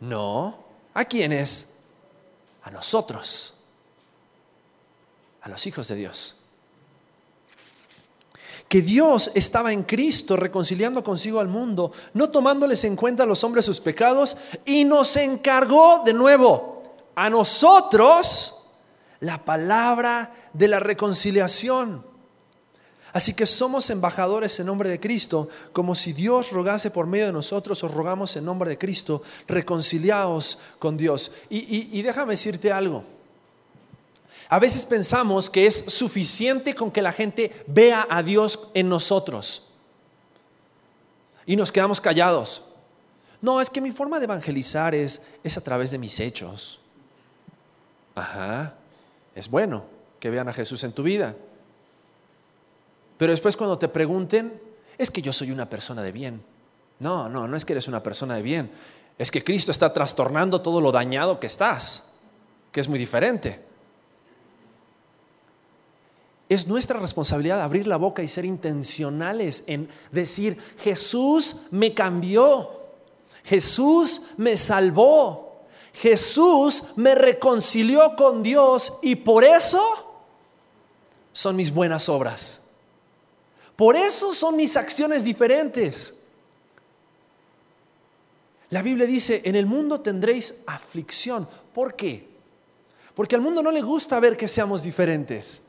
[0.00, 0.64] No.
[0.94, 1.74] ¿A quiénes?
[2.62, 3.54] A nosotros,
[5.42, 6.36] a los hijos de Dios.
[8.66, 13.44] Que Dios estaba en Cristo reconciliando consigo al mundo, no tomándoles en cuenta a los
[13.44, 16.82] hombres sus pecados, y nos encargó de nuevo
[17.14, 18.56] a nosotros
[19.20, 22.05] la palabra de la reconciliación.
[23.16, 27.32] Así que somos embajadores en nombre de Cristo, como si Dios rogase por medio de
[27.32, 31.32] nosotros, os rogamos en nombre de Cristo, reconciliaos con Dios.
[31.48, 33.04] Y, y déjame decirte algo.
[34.50, 39.66] A veces pensamos que es suficiente con que la gente vea a Dios en nosotros.
[41.46, 42.64] Y nos quedamos callados.
[43.40, 46.80] No, es que mi forma de evangelizar es, es a través de mis hechos.
[48.14, 48.74] Ajá,
[49.34, 49.86] es bueno
[50.20, 51.34] que vean a Jesús en tu vida.
[53.16, 54.60] Pero después cuando te pregunten,
[54.98, 56.42] es que yo soy una persona de bien.
[56.98, 58.70] No, no, no es que eres una persona de bien.
[59.18, 62.12] Es que Cristo está trastornando todo lo dañado que estás,
[62.72, 63.64] que es muy diferente.
[66.48, 72.70] Es nuestra responsabilidad abrir la boca y ser intencionales en decir, Jesús me cambió,
[73.44, 79.80] Jesús me salvó, Jesús me reconcilió con Dios y por eso
[81.32, 82.65] son mis buenas obras.
[83.76, 86.22] Por eso son mis acciones diferentes.
[88.70, 91.46] La Biblia dice, en el mundo tendréis aflicción.
[91.72, 92.26] ¿Por qué?
[93.14, 95.62] Porque al mundo no le gusta ver que seamos diferentes.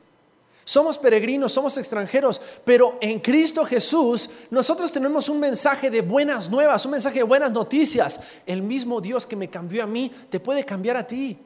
[0.64, 6.84] Somos peregrinos, somos extranjeros, pero en Cristo Jesús nosotros tenemos un mensaje de buenas nuevas,
[6.86, 8.20] un mensaje de buenas noticias.
[8.46, 11.38] El mismo Dios que me cambió a mí te puede cambiar a ti.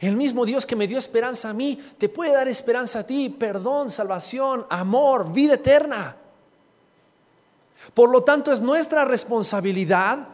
[0.00, 3.30] El mismo Dios que me dio esperanza a mí te puede dar esperanza a ti,
[3.30, 6.16] perdón, salvación, amor, vida eterna.
[7.94, 10.28] Por lo tanto, es nuestra responsabilidad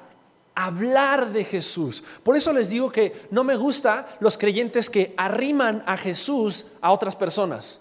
[0.54, 2.02] hablar de Jesús.
[2.22, 6.92] Por eso les digo que no me gusta los creyentes que arriman a Jesús a
[6.92, 7.80] otras personas.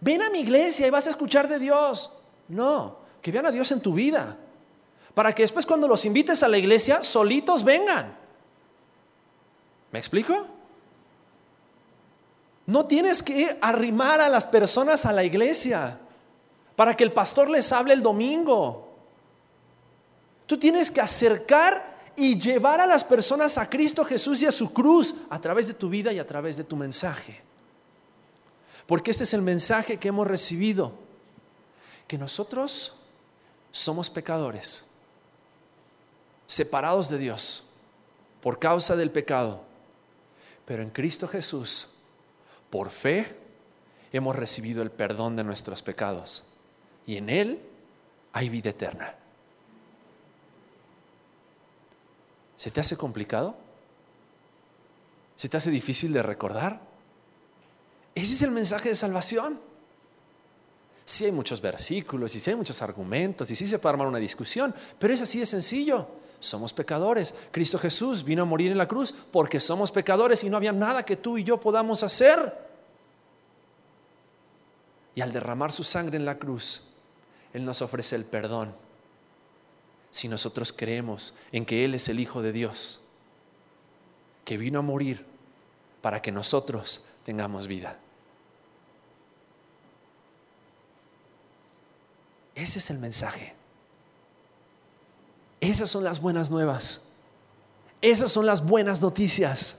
[0.00, 2.10] Ven a mi iglesia y vas a escuchar de Dios.
[2.48, 4.36] No, que vean a Dios en tu vida.
[5.14, 8.23] Para que después cuando los invites a la iglesia, solitos vengan.
[9.94, 10.44] ¿Me explico?
[12.66, 16.00] No tienes que arrimar a las personas a la iglesia
[16.74, 18.88] para que el pastor les hable el domingo.
[20.46, 24.72] Tú tienes que acercar y llevar a las personas a Cristo Jesús y a su
[24.72, 27.40] cruz a través de tu vida y a través de tu mensaje.
[28.86, 30.90] Porque este es el mensaje que hemos recibido,
[32.08, 32.96] que nosotros
[33.70, 34.82] somos pecadores,
[36.48, 37.62] separados de Dios
[38.42, 39.62] por causa del pecado,
[40.64, 41.88] pero en Cristo Jesús,
[42.70, 43.36] por fe,
[44.12, 46.44] hemos recibido el perdón de nuestros pecados
[47.06, 47.60] y en Él
[48.32, 49.14] hay vida eterna.
[52.56, 53.56] ¿Se te hace complicado?
[55.36, 56.80] ¿Se te hace difícil de recordar?
[58.14, 59.60] Ese es el mensaje de salvación.
[61.04, 64.18] Sí hay muchos versículos y sí hay muchos argumentos y sí se puede armar una
[64.18, 66.08] discusión, pero es así de sencillo.
[66.40, 67.34] Somos pecadores.
[67.50, 71.04] Cristo Jesús vino a morir en la cruz porque somos pecadores y no había nada
[71.04, 72.38] que tú y yo podamos hacer.
[75.14, 76.82] Y al derramar su sangre en la cruz,
[77.52, 78.74] Él nos ofrece el perdón.
[80.10, 83.00] Si nosotros creemos en que Él es el Hijo de Dios,
[84.44, 85.24] que vino a morir
[86.02, 87.98] para que nosotros tengamos vida.
[92.54, 93.54] Ese es el mensaje.
[95.64, 97.08] Esas son las buenas nuevas.
[98.00, 99.78] Esas son las buenas noticias.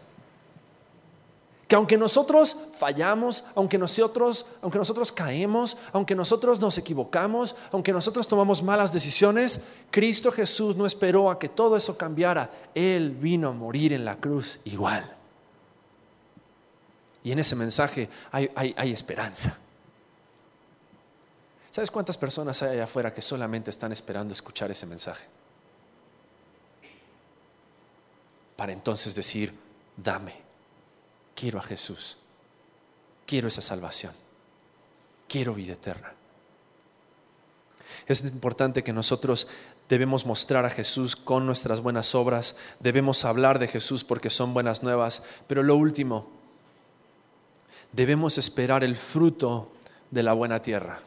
[1.67, 8.27] Que aunque nosotros fallamos, aunque nosotros, aunque nosotros caemos, aunque nosotros nos equivocamos, aunque nosotros
[8.27, 9.61] tomamos malas decisiones,
[9.91, 12.51] Cristo Jesús no esperó a que todo eso cambiara.
[12.73, 15.15] Él vino a morir en la cruz igual.
[17.23, 19.57] Y en ese mensaje hay, hay esperanza.
[21.71, 25.25] ¿Sabes cuántas personas hay allá afuera que solamente están esperando escuchar ese mensaje?
[28.56, 29.53] Para entonces decir,
[29.97, 30.45] dame
[31.36, 32.18] quiero a Jesús,
[33.28, 34.14] quiero esa salvación,
[35.28, 36.14] quiero vida eterna.
[38.08, 39.47] Es importante que nosotros
[39.89, 44.82] debemos mostrar a Jesús con nuestras buenas obras, debemos hablar de Jesús porque son buenas
[44.82, 46.30] nuevas, pero lo último,
[47.91, 49.72] debemos esperar el fruto
[50.12, 51.01] de la buena tierra.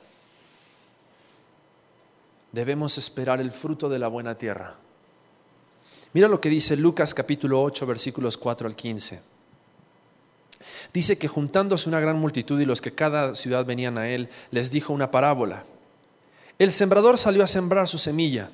[2.52, 4.74] Debemos esperar el fruto de la buena tierra.
[6.14, 9.20] Mira lo que dice Lucas capítulo 8 versículos 4 al 15.
[10.92, 14.70] Dice que juntándose una gran multitud y los que cada ciudad venían a él, les
[14.70, 15.64] dijo una parábola.
[16.58, 18.50] El sembrador salió a sembrar su semilla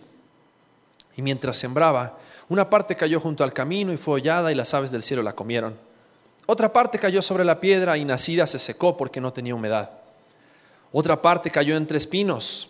[1.17, 4.91] y mientras sembraba, una parte cayó junto al camino y fue hollada y las aves
[4.91, 5.79] del cielo la comieron.
[6.47, 9.93] Otra parte cayó sobre la piedra y nacida se secó porque no tenía humedad.
[10.93, 12.69] Otra parte cayó entre espinos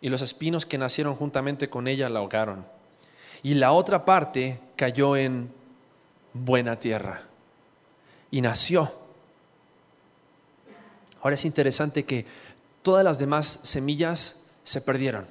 [0.00, 2.77] y los espinos que nacieron juntamente con ella la ahogaron.
[3.42, 5.50] Y la otra parte cayó en
[6.32, 7.22] buena tierra
[8.30, 8.92] y nació.
[11.22, 12.26] Ahora es interesante que
[12.82, 15.26] todas las demás semillas se perdieron,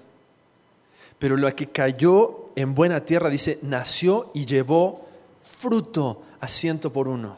[1.19, 5.07] pero lo que cayó en buena tierra, dice, nació y llevó
[5.41, 7.37] fruto a ciento por uno.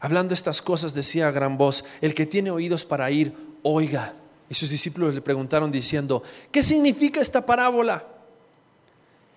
[0.00, 4.14] Hablando estas cosas, decía a gran voz, el que tiene oídos para ir, oiga.
[4.50, 6.22] Y sus discípulos le preguntaron diciendo,
[6.52, 8.04] ¿qué significa esta parábola?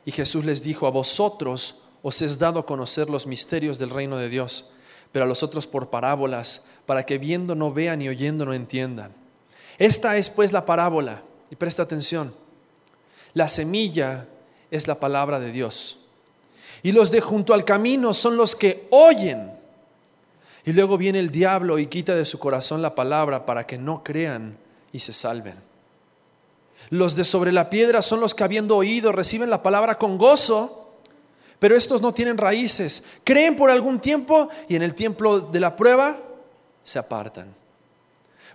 [0.07, 4.29] Y Jesús les dijo, a vosotros os es dado conocer los misterios del reino de
[4.29, 4.63] Dios,
[5.11, 9.11] pero a los otros por parábolas, para que viendo no vean y oyendo no entiendan.
[9.77, 12.33] Esta es pues la parábola, y presta atención,
[13.33, 14.29] la semilla
[14.71, 15.99] es la palabra de Dios,
[16.83, 19.51] y los de junto al camino son los que oyen,
[20.63, 24.05] y luego viene el diablo y quita de su corazón la palabra para que no
[24.05, 24.57] crean
[24.93, 25.66] y se salven.
[26.89, 30.93] Los de sobre la piedra son los que habiendo oído reciben la palabra con gozo,
[31.59, 33.03] pero estos no tienen raíces.
[33.23, 36.17] Creen por algún tiempo y en el tiempo de la prueba
[36.83, 37.53] se apartan.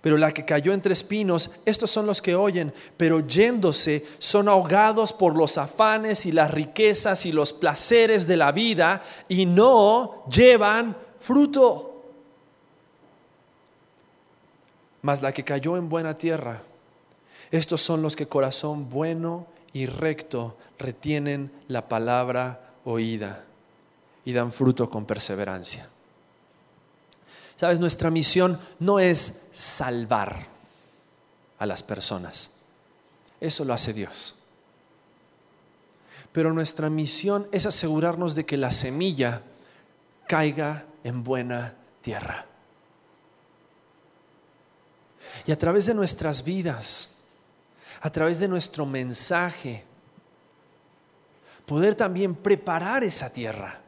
[0.00, 5.12] Pero la que cayó entre espinos, estos son los que oyen, pero yéndose son ahogados
[5.12, 10.96] por los afanes y las riquezas y los placeres de la vida y no llevan
[11.20, 12.02] fruto.
[15.02, 16.62] Mas la que cayó en buena tierra,
[17.52, 23.44] estos son los que corazón bueno y recto retienen la palabra oída
[24.24, 25.88] y dan fruto con perseverancia.
[27.56, 30.46] Sabes, nuestra misión no es salvar
[31.58, 32.52] a las personas.
[33.38, 34.34] Eso lo hace Dios.
[36.32, 39.42] Pero nuestra misión es asegurarnos de que la semilla
[40.26, 42.46] caiga en buena tierra.
[45.46, 47.11] Y a través de nuestras vidas,
[48.02, 49.84] a través de nuestro mensaje,
[51.64, 53.80] poder también preparar esa tierra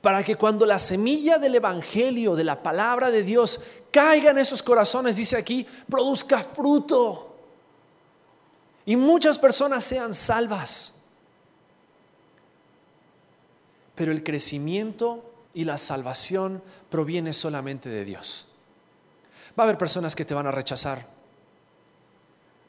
[0.00, 4.62] para que cuando la semilla del Evangelio, de la palabra de Dios, caiga en esos
[4.62, 7.36] corazones, dice aquí, produzca fruto
[8.86, 10.94] y muchas personas sean salvas.
[13.94, 18.48] Pero el crecimiento y la salvación proviene solamente de Dios.
[19.58, 21.21] Va a haber personas que te van a rechazar.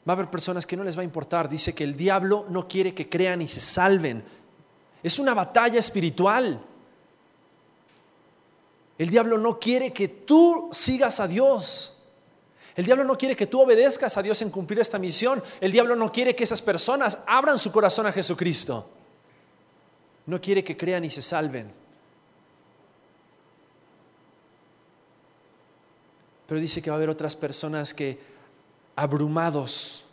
[0.06, 1.48] Va a haber personas que no les va a importar.
[1.48, 4.22] Dice que el diablo no quiere que crean y se salven.
[5.02, 6.60] Es una batalla espiritual.
[8.98, 12.02] El diablo no quiere que tú sigas a Dios.
[12.76, 15.42] El diablo no quiere que tú obedezcas a Dios en cumplir esta misión.
[15.60, 18.90] El diablo no quiere que esas personas abran su corazón a Jesucristo.
[20.26, 21.72] No quiere que crean y se salven.
[26.46, 28.33] Pero dice que va a haber otras personas que,
[28.96, 30.04] abrumados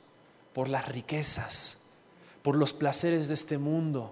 [0.53, 1.79] por las riquezas,
[2.41, 4.11] por los placeres de este mundo,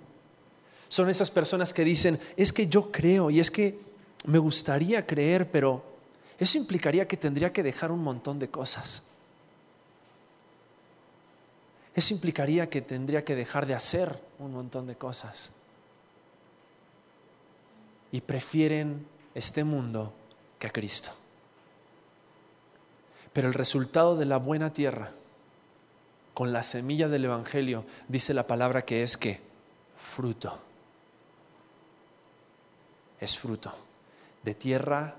[0.89, 3.79] son esas personas que dicen, es que yo creo y es que
[4.25, 5.83] me gustaría creer, pero
[6.39, 9.03] eso implicaría que tendría que dejar un montón de cosas.
[11.93, 15.51] Eso implicaría que tendría que dejar de hacer un montón de cosas.
[18.11, 19.05] Y prefieren
[19.35, 20.11] este mundo
[20.57, 21.11] que a Cristo.
[23.33, 25.11] Pero el resultado de la buena tierra,
[26.33, 29.39] con la semilla del Evangelio, dice la palabra que es que
[29.95, 30.57] fruto.
[33.19, 33.73] Es fruto.
[34.43, 35.15] De tierra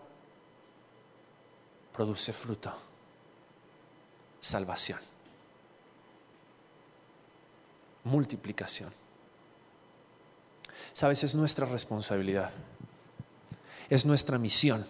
[1.93, 2.73] produce fruto,
[4.41, 4.99] salvación,
[8.05, 8.91] multiplicación.
[10.95, 12.53] Sabes, es nuestra responsabilidad,
[13.91, 14.87] es nuestra misión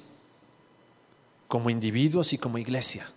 [1.50, 3.10] como individuos y como iglesia.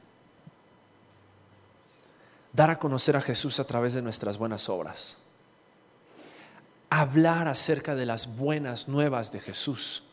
[2.52, 5.20] Dar a conocer a Jesús a través de nuestras buenas obras.
[6.90, 10.06] Hablar acerca de las buenas nuevas de Jesús.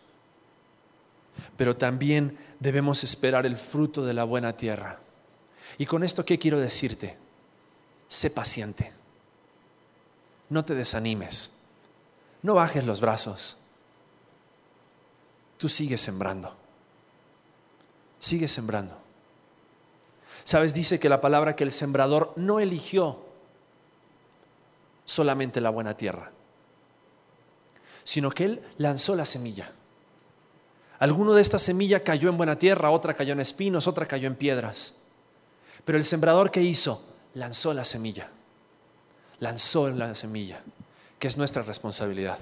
[1.56, 5.00] Pero también debemos esperar el fruto de la buena tierra.
[5.78, 7.16] Y con esto, ¿qué quiero decirte?
[8.06, 8.92] Sé paciente.
[10.50, 11.52] No te desanimes.
[12.42, 13.56] No bajes los brazos.
[15.56, 16.59] Tú sigues sembrando.
[18.20, 18.96] Sigue sembrando.
[20.44, 23.18] Sabes, dice que la palabra que el sembrador no eligió
[25.04, 26.30] solamente la buena tierra,
[28.04, 29.72] sino que él lanzó la semilla.
[30.98, 34.36] Alguno de esta semilla cayó en buena tierra, otra cayó en espinos, otra cayó en
[34.36, 34.96] piedras.
[35.84, 37.02] Pero el sembrador que hizo,
[37.34, 38.28] lanzó la semilla.
[39.38, 40.60] Lanzó la semilla,
[41.18, 42.38] que es nuestra responsabilidad.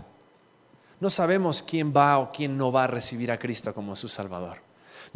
[1.00, 4.67] No sabemos quién va o quién no va a recibir a Cristo como su Salvador.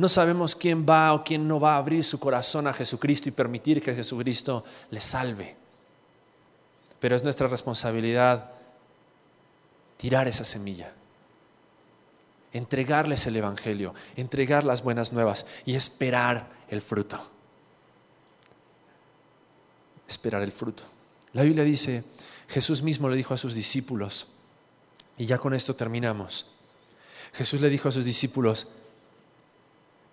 [0.02, 3.32] No sabemos quién va o quién no va a abrir su corazón a Jesucristo y
[3.32, 5.54] permitir que Jesucristo le salve.
[6.98, 8.50] Pero es nuestra responsabilidad
[9.98, 10.92] tirar esa semilla
[12.52, 17.30] entregarles el Evangelio, entregar las buenas nuevas y esperar el fruto.
[20.08, 20.82] Esperar el fruto.
[21.32, 22.02] La Biblia dice,
[22.48, 24.26] Jesús mismo le dijo a sus discípulos,
[25.16, 26.46] y ya con esto terminamos,
[27.32, 28.66] Jesús le dijo a sus discípulos,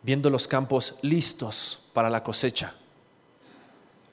[0.02, 2.74] viendo los campos listos para la cosecha,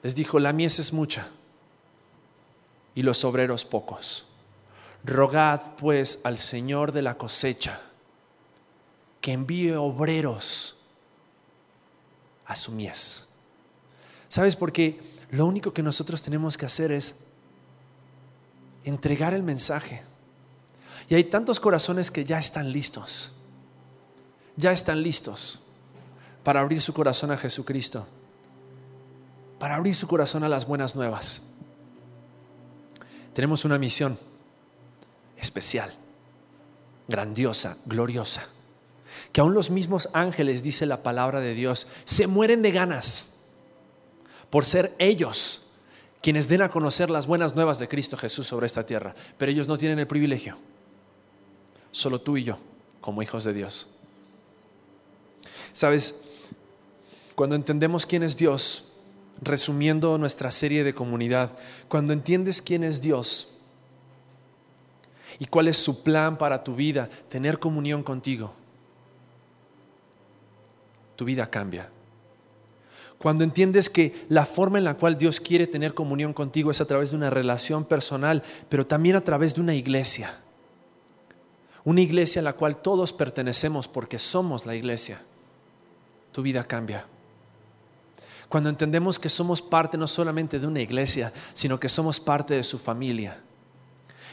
[0.03, 1.27] les dijo, la mies es mucha
[2.95, 4.25] y los obreros pocos.
[5.03, 7.81] Rogad pues al Señor de la cosecha
[9.21, 10.77] que envíe obreros
[12.45, 13.27] a su mies.
[14.29, 14.55] ¿Sabes?
[14.55, 14.99] Porque
[15.31, 17.19] lo único que nosotros tenemos que hacer es
[18.83, 20.03] entregar el mensaje.
[21.09, 23.31] Y hay tantos corazones que ya están listos,
[24.55, 25.66] ya están listos
[26.47, 28.07] para abrir su corazón a Jesucristo,
[29.59, 31.45] para abrir su corazón a las buenas nuevas.
[33.33, 34.17] Tenemos una misión
[35.35, 35.93] especial,
[37.09, 38.47] grandiosa, gloriosa
[39.33, 43.35] que aún los mismos ángeles, dice la palabra de Dios, se mueren de ganas
[44.49, 45.67] por ser ellos
[46.21, 49.13] quienes den a conocer las buenas nuevas de Cristo Jesús sobre esta tierra.
[49.37, 50.57] Pero ellos no tienen el privilegio.
[51.91, 52.57] Solo tú y yo,
[53.01, 53.89] como hijos de Dios.
[55.73, 56.21] Sabes,
[57.37, 58.85] cuando entendemos quién es Dios,
[59.43, 61.51] resumiendo nuestra serie de comunidad,
[61.87, 63.49] cuando entiendes quién es Dios
[65.37, 68.53] y cuál es su plan para tu vida, tener comunión contigo,
[71.15, 71.91] tu vida cambia.
[73.19, 76.85] Cuando entiendes que la forma en la cual Dios quiere tener comunión contigo es a
[76.85, 80.39] través de una relación personal, pero también a través de una iglesia.
[81.85, 85.21] Una iglesia a la cual todos pertenecemos porque somos la iglesia.
[86.31, 87.05] Tu vida cambia.
[88.49, 92.63] Cuando entendemos que somos parte no solamente de una iglesia, sino que somos parte de
[92.63, 93.41] su familia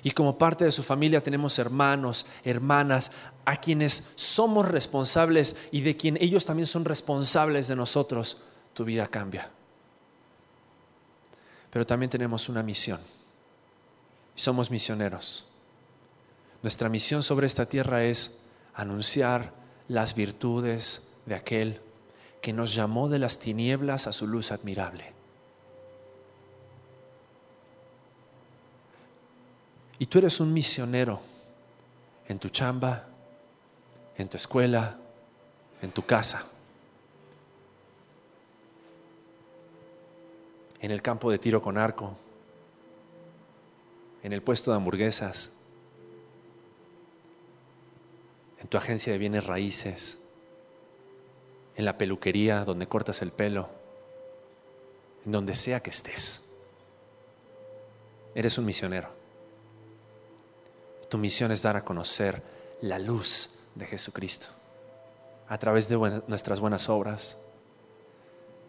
[0.04, 3.10] y como parte de su familia tenemos hermanos, hermanas,
[3.46, 8.36] a quienes somos responsables y de quien ellos también son responsables de nosotros,
[8.74, 9.50] tu vida cambia.
[11.70, 13.00] Pero también tenemos una misión.
[14.34, 15.46] Somos misioneros.
[16.62, 18.42] Nuestra misión sobre esta tierra es
[18.74, 19.54] anunciar
[19.88, 21.80] las virtudes de aquel
[22.44, 25.14] que nos llamó de las tinieblas a su luz admirable.
[29.98, 31.22] Y tú eres un misionero
[32.28, 33.06] en tu chamba,
[34.18, 34.98] en tu escuela,
[35.80, 36.44] en tu casa.
[40.80, 42.14] en el campo de tiro con arco,
[44.22, 45.50] en el puesto de hamburguesas,
[48.60, 50.23] en tu agencia de bienes raíces,
[51.76, 53.68] en la peluquería donde cortas el pelo,
[55.24, 56.42] en donde sea que estés.
[58.34, 59.08] Eres un misionero.
[61.08, 62.42] Tu misión es dar a conocer
[62.80, 64.48] la luz de Jesucristo
[65.48, 67.36] a través de nuestras buenas obras,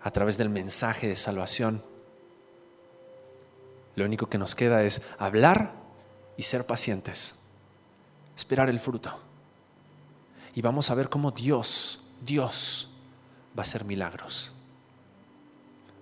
[0.01, 1.81] a través del mensaje de salvación.
[3.95, 5.71] Lo único que nos queda es hablar
[6.37, 7.35] y ser pacientes,
[8.35, 9.17] esperar el fruto.
[10.53, 12.94] Y vamos a ver cómo Dios, Dios
[13.57, 14.53] va a hacer milagros.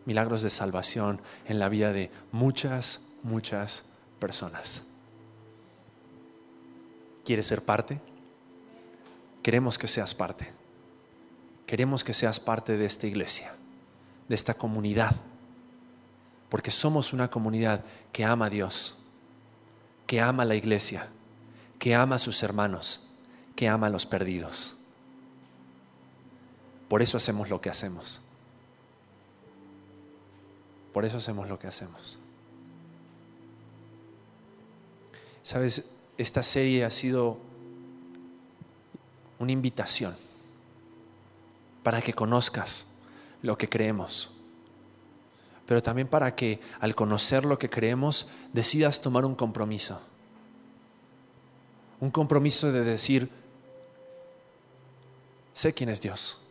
[0.05, 3.85] Milagros de salvación en la vida de muchas, muchas
[4.19, 4.83] personas.
[7.23, 8.01] ¿Quieres ser parte?
[9.41, 10.51] Queremos que seas parte.
[11.65, 13.55] Queremos que seas parte de esta iglesia,
[14.27, 15.15] de esta comunidad,
[16.49, 18.97] porque somos una comunidad que ama a Dios,
[20.05, 21.07] que ama a la iglesia,
[21.79, 23.07] que ama a sus hermanos,
[23.55, 24.77] que ama a los perdidos.
[26.87, 28.21] Por eso hacemos lo que hacemos.
[30.93, 32.19] Por eso hacemos lo que hacemos.
[35.41, 37.37] Sabes, esta serie ha sido
[39.39, 40.15] una invitación
[41.81, 42.87] para que conozcas
[43.41, 44.31] lo que creemos,
[45.65, 49.99] pero también para que al conocer lo que creemos decidas tomar un compromiso.
[51.99, 53.29] Un compromiso de decir,
[55.53, 56.42] sé quién es Dios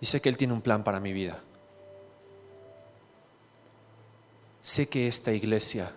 [0.00, 1.38] y sé que Él tiene un plan para mi vida.
[4.60, 5.92] Sé que esta iglesia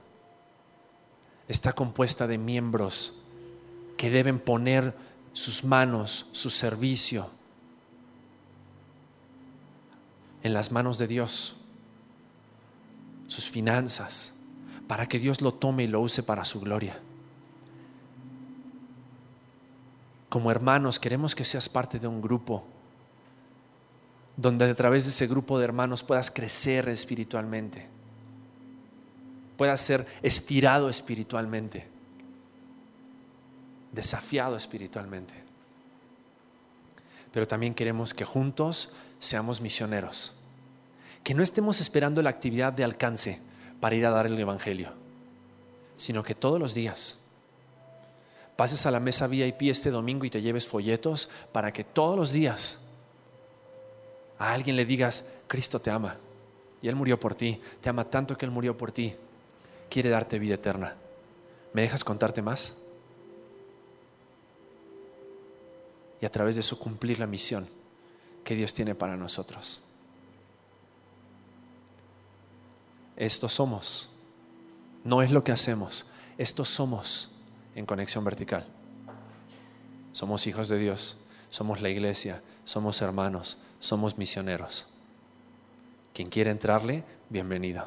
[1.48, 3.14] está compuesta de miembros
[3.98, 4.96] que deben poner
[5.34, 7.30] sus manos, su servicio
[10.44, 11.56] en las manos de Dios,
[13.28, 14.34] sus finanzas,
[14.88, 17.00] para que Dios lo tome y lo use para su gloria.
[20.30, 22.66] Como hermanos queremos que seas parte de un grupo
[24.36, 27.88] donde a través de ese grupo de hermanos puedas crecer espiritualmente,
[29.58, 31.88] puedas ser estirado espiritualmente,
[33.92, 35.36] desafiado espiritualmente.
[37.32, 40.34] Pero también queremos que juntos seamos misioneros,
[41.24, 43.40] que no estemos esperando la actividad de alcance
[43.80, 44.94] para ir a dar el Evangelio,
[45.98, 47.20] sino que todos los días
[48.56, 52.32] pases a la mesa VIP este domingo y te lleves folletos para que todos los
[52.32, 52.83] días
[54.38, 56.18] a alguien le digas, Cristo te ama
[56.82, 59.16] y Él murió por ti, te ama tanto que Él murió por ti,
[59.90, 60.96] quiere darte vida eterna.
[61.74, 62.76] ¿Me dejas contarte más?
[66.22, 67.68] Y a través de eso cumplir la misión
[68.44, 69.82] que Dios tiene para nosotros.
[73.16, 74.10] Estos somos,
[75.04, 76.06] no es lo que hacemos,
[76.38, 77.32] estos somos
[77.76, 78.66] en conexión vertical.
[80.14, 81.18] Somos hijos de Dios,
[81.50, 84.88] somos la iglesia, somos hermanos, somos misioneros.
[86.14, 87.86] Quien quiere entrarle, bienvenido.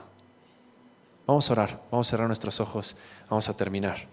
[1.27, 2.97] Vamos a orar, vamos a cerrar nuestros ojos,
[3.31, 4.07] vamos a terminar.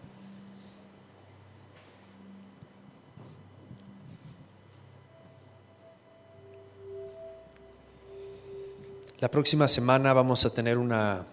[9.19, 11.25] La próxima semana vamos a tener una,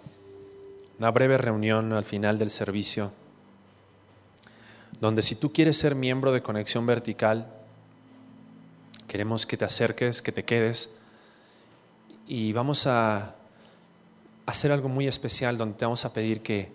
[0.99, 3.13] una, breve reunión al final del servicio,
[5.01, 7.60] donde si tú quieres ser miembro de Conexión Vertical,
[9.11, 10.95] Queremos que te acerques, que te quedes
[12.29, 13.35] y vamos a
[14.47, 16.71] hacer algo muy especial donde te vamos a pedir que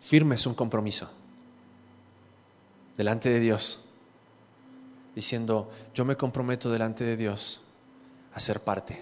[0.00, 1.08] firmes un compromiso
[2.96, 3.84] delante de Dios,
[5.14, 7.60] diciendo, yo me comprometo delante de Dios
[8.34, 9.00] a ser parte,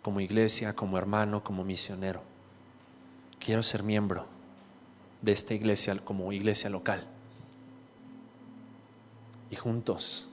[0.00, 2.22] como iglesia, como hermano, como misionero.
[3.40, 4.26] Quiero ser miembro
[5.22, 7.04] de esta iglesia como iglesia local.
[9.50, 10.28] Y juntos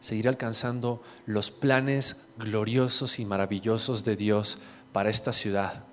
[0.00, 4.58] seguir alcanzando los planes gloriosos y maravillosos de Dios
[4.92, 5.84] para esta ciudad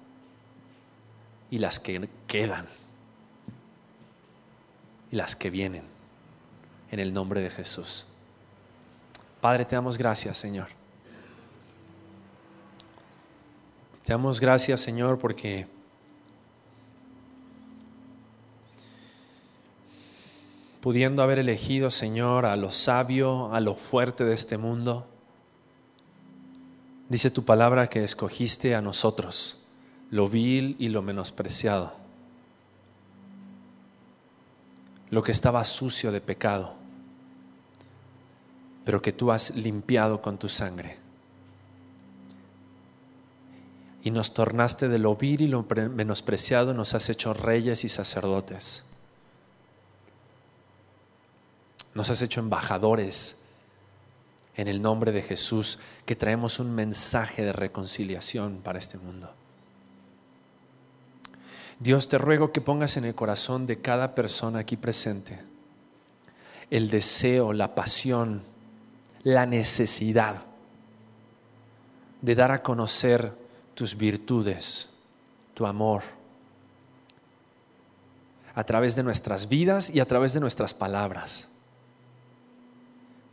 [1.49, 2.68] y las que quedan
[5.12, 5.84] y las que vienen
[6.91, 8.06] en el nombre de Jesús.
[9.41, 10.68] Padre, te damos gracias, Señor.
[14.03, 15.68] Te damos gracias, Señor, porque
[20.86, 25.07] pudiendo haber elegido, Señor, a lo sabio, a lo fuerte de este mundo.
[27.09, 29.63] Dice tu palabra que escogiste a nosotros,
[30.11, 31.95] lo vil y lo menospreciado,
[35.09, 36.75] lo que estaba sucio de pecado,
[38.83, 40.99] pero que tú has limpiado con tu sangre.
[44.03, 48.86] y nos tornaste de lo vil y lo menospreciado, nos has hecho reyes y sacerdotes.
[51.96, 53.38] Nos has hecho embajadores
[54.56, 59.34] en el nombre de Jesús, que traemos un mensaje de reconciliación para este mundo.
[61.80, 65.39] Dios, te ruego que pongas en el corazón de cada persona aquí presente
[66.70, 68.41] el deseo, la pasión,
[69.24, 70.43] la necesidad
[72.22, 73.34] de dar a conocer
[73.76, 74.89] tus virtudes,
[75.54, 76.04] tu amor,
[78.56, 81.50] a través de nuestras vidas y a través de nuestras palabras.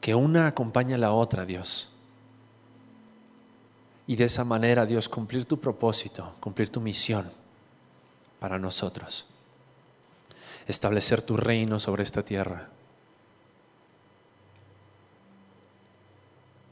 [0.03, 1.89] Que una acompañe a la otra, Dios.
[4.09, 7.31] Y de esa manera, Dios, cumplir tu propósito, cumplir tu misión
[8.41, 9.27] para nosotros.
[10.67, 12.69] Establecer tu reino sobre esta tierra.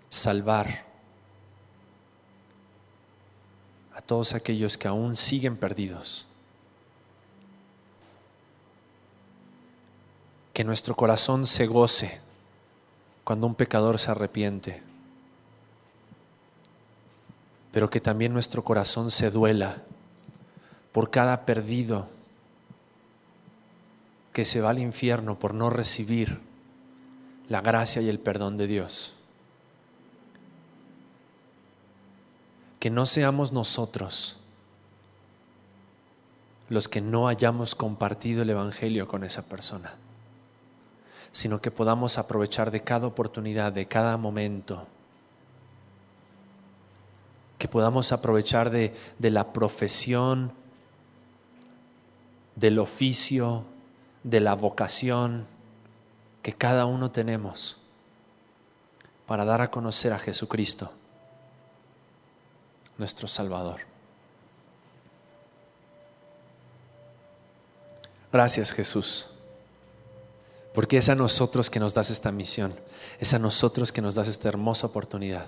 [0.09, 0.85] Salvar
[3.95, 6.27] a todos aquellos que aún siguen perdidos.
[10.53, 12.29] Que nuestro corazón se goce
[13.25, 14.83] cuando un pecador se arrepiente,
[17.73, 19.83] pero que también nuestro corazón se duela
[20.93, 22.09] por cada perdido
[24.33, 26.41] que se va al infierno por no recibir
[27.49, 29.15] la gracia y el perdón de Dios.
[32.79, 34.39] Que no seamos nosotros
[36.69, 39.93] los que no hayamos compartido el Evangelio con esa persona,
[41.33, 44.87] sino que podamos aprovechar de cada oportunidad, de cada momento,
[47.59, 50.53] que podamos aprovechar de, de la profesión
[52.57, 53.65] del oficio,
[54.23, 55.47] de la vocación
[56.43, 57.79] que cada uno tenemos
[59.27, 60.93] para dar a conocer a Jesucristo,
[62.99, 63.81] nuestro Salvador.
[68.33, 69.30] Gracias Jesús,
[70.75, 72.75] porque es a nosotros que nos das esta misión,
[73.19, 75.47] es a nosotros que nos das esta hermosa oportunidad.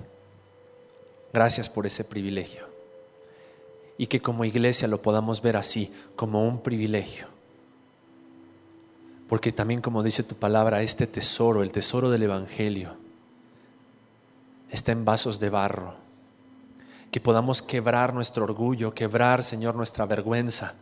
[1.32, 2.72] Gracias por ese privilegio
[3.96, 7.28] y que como iglesia lo podamos ver así, como un privilegio.
[9.28, 12.96] Porque también como dice tu palabra, este tesoro, el tesoro del Evangelio,
[14.70, 15.94] está en vasos de barro.
[17.10, 20.74] Que podamos quebrar nuestro orgullo, quebrar, Señor, nuestra vergüenza,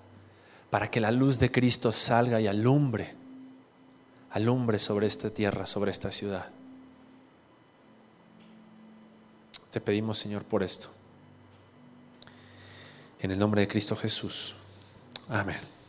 [0.71, 3.15] para que la luz de Cristo salga y alumbre,
[4.31, 6.49] alumbre sobre esta tierra, sobre esta ciudad.
[9.71, 10.89] Te pedimos, Señor, por esto.
[13.21, 14.55] En el nombre de Cristo Jesús.
[15.29, 15.80] Amén.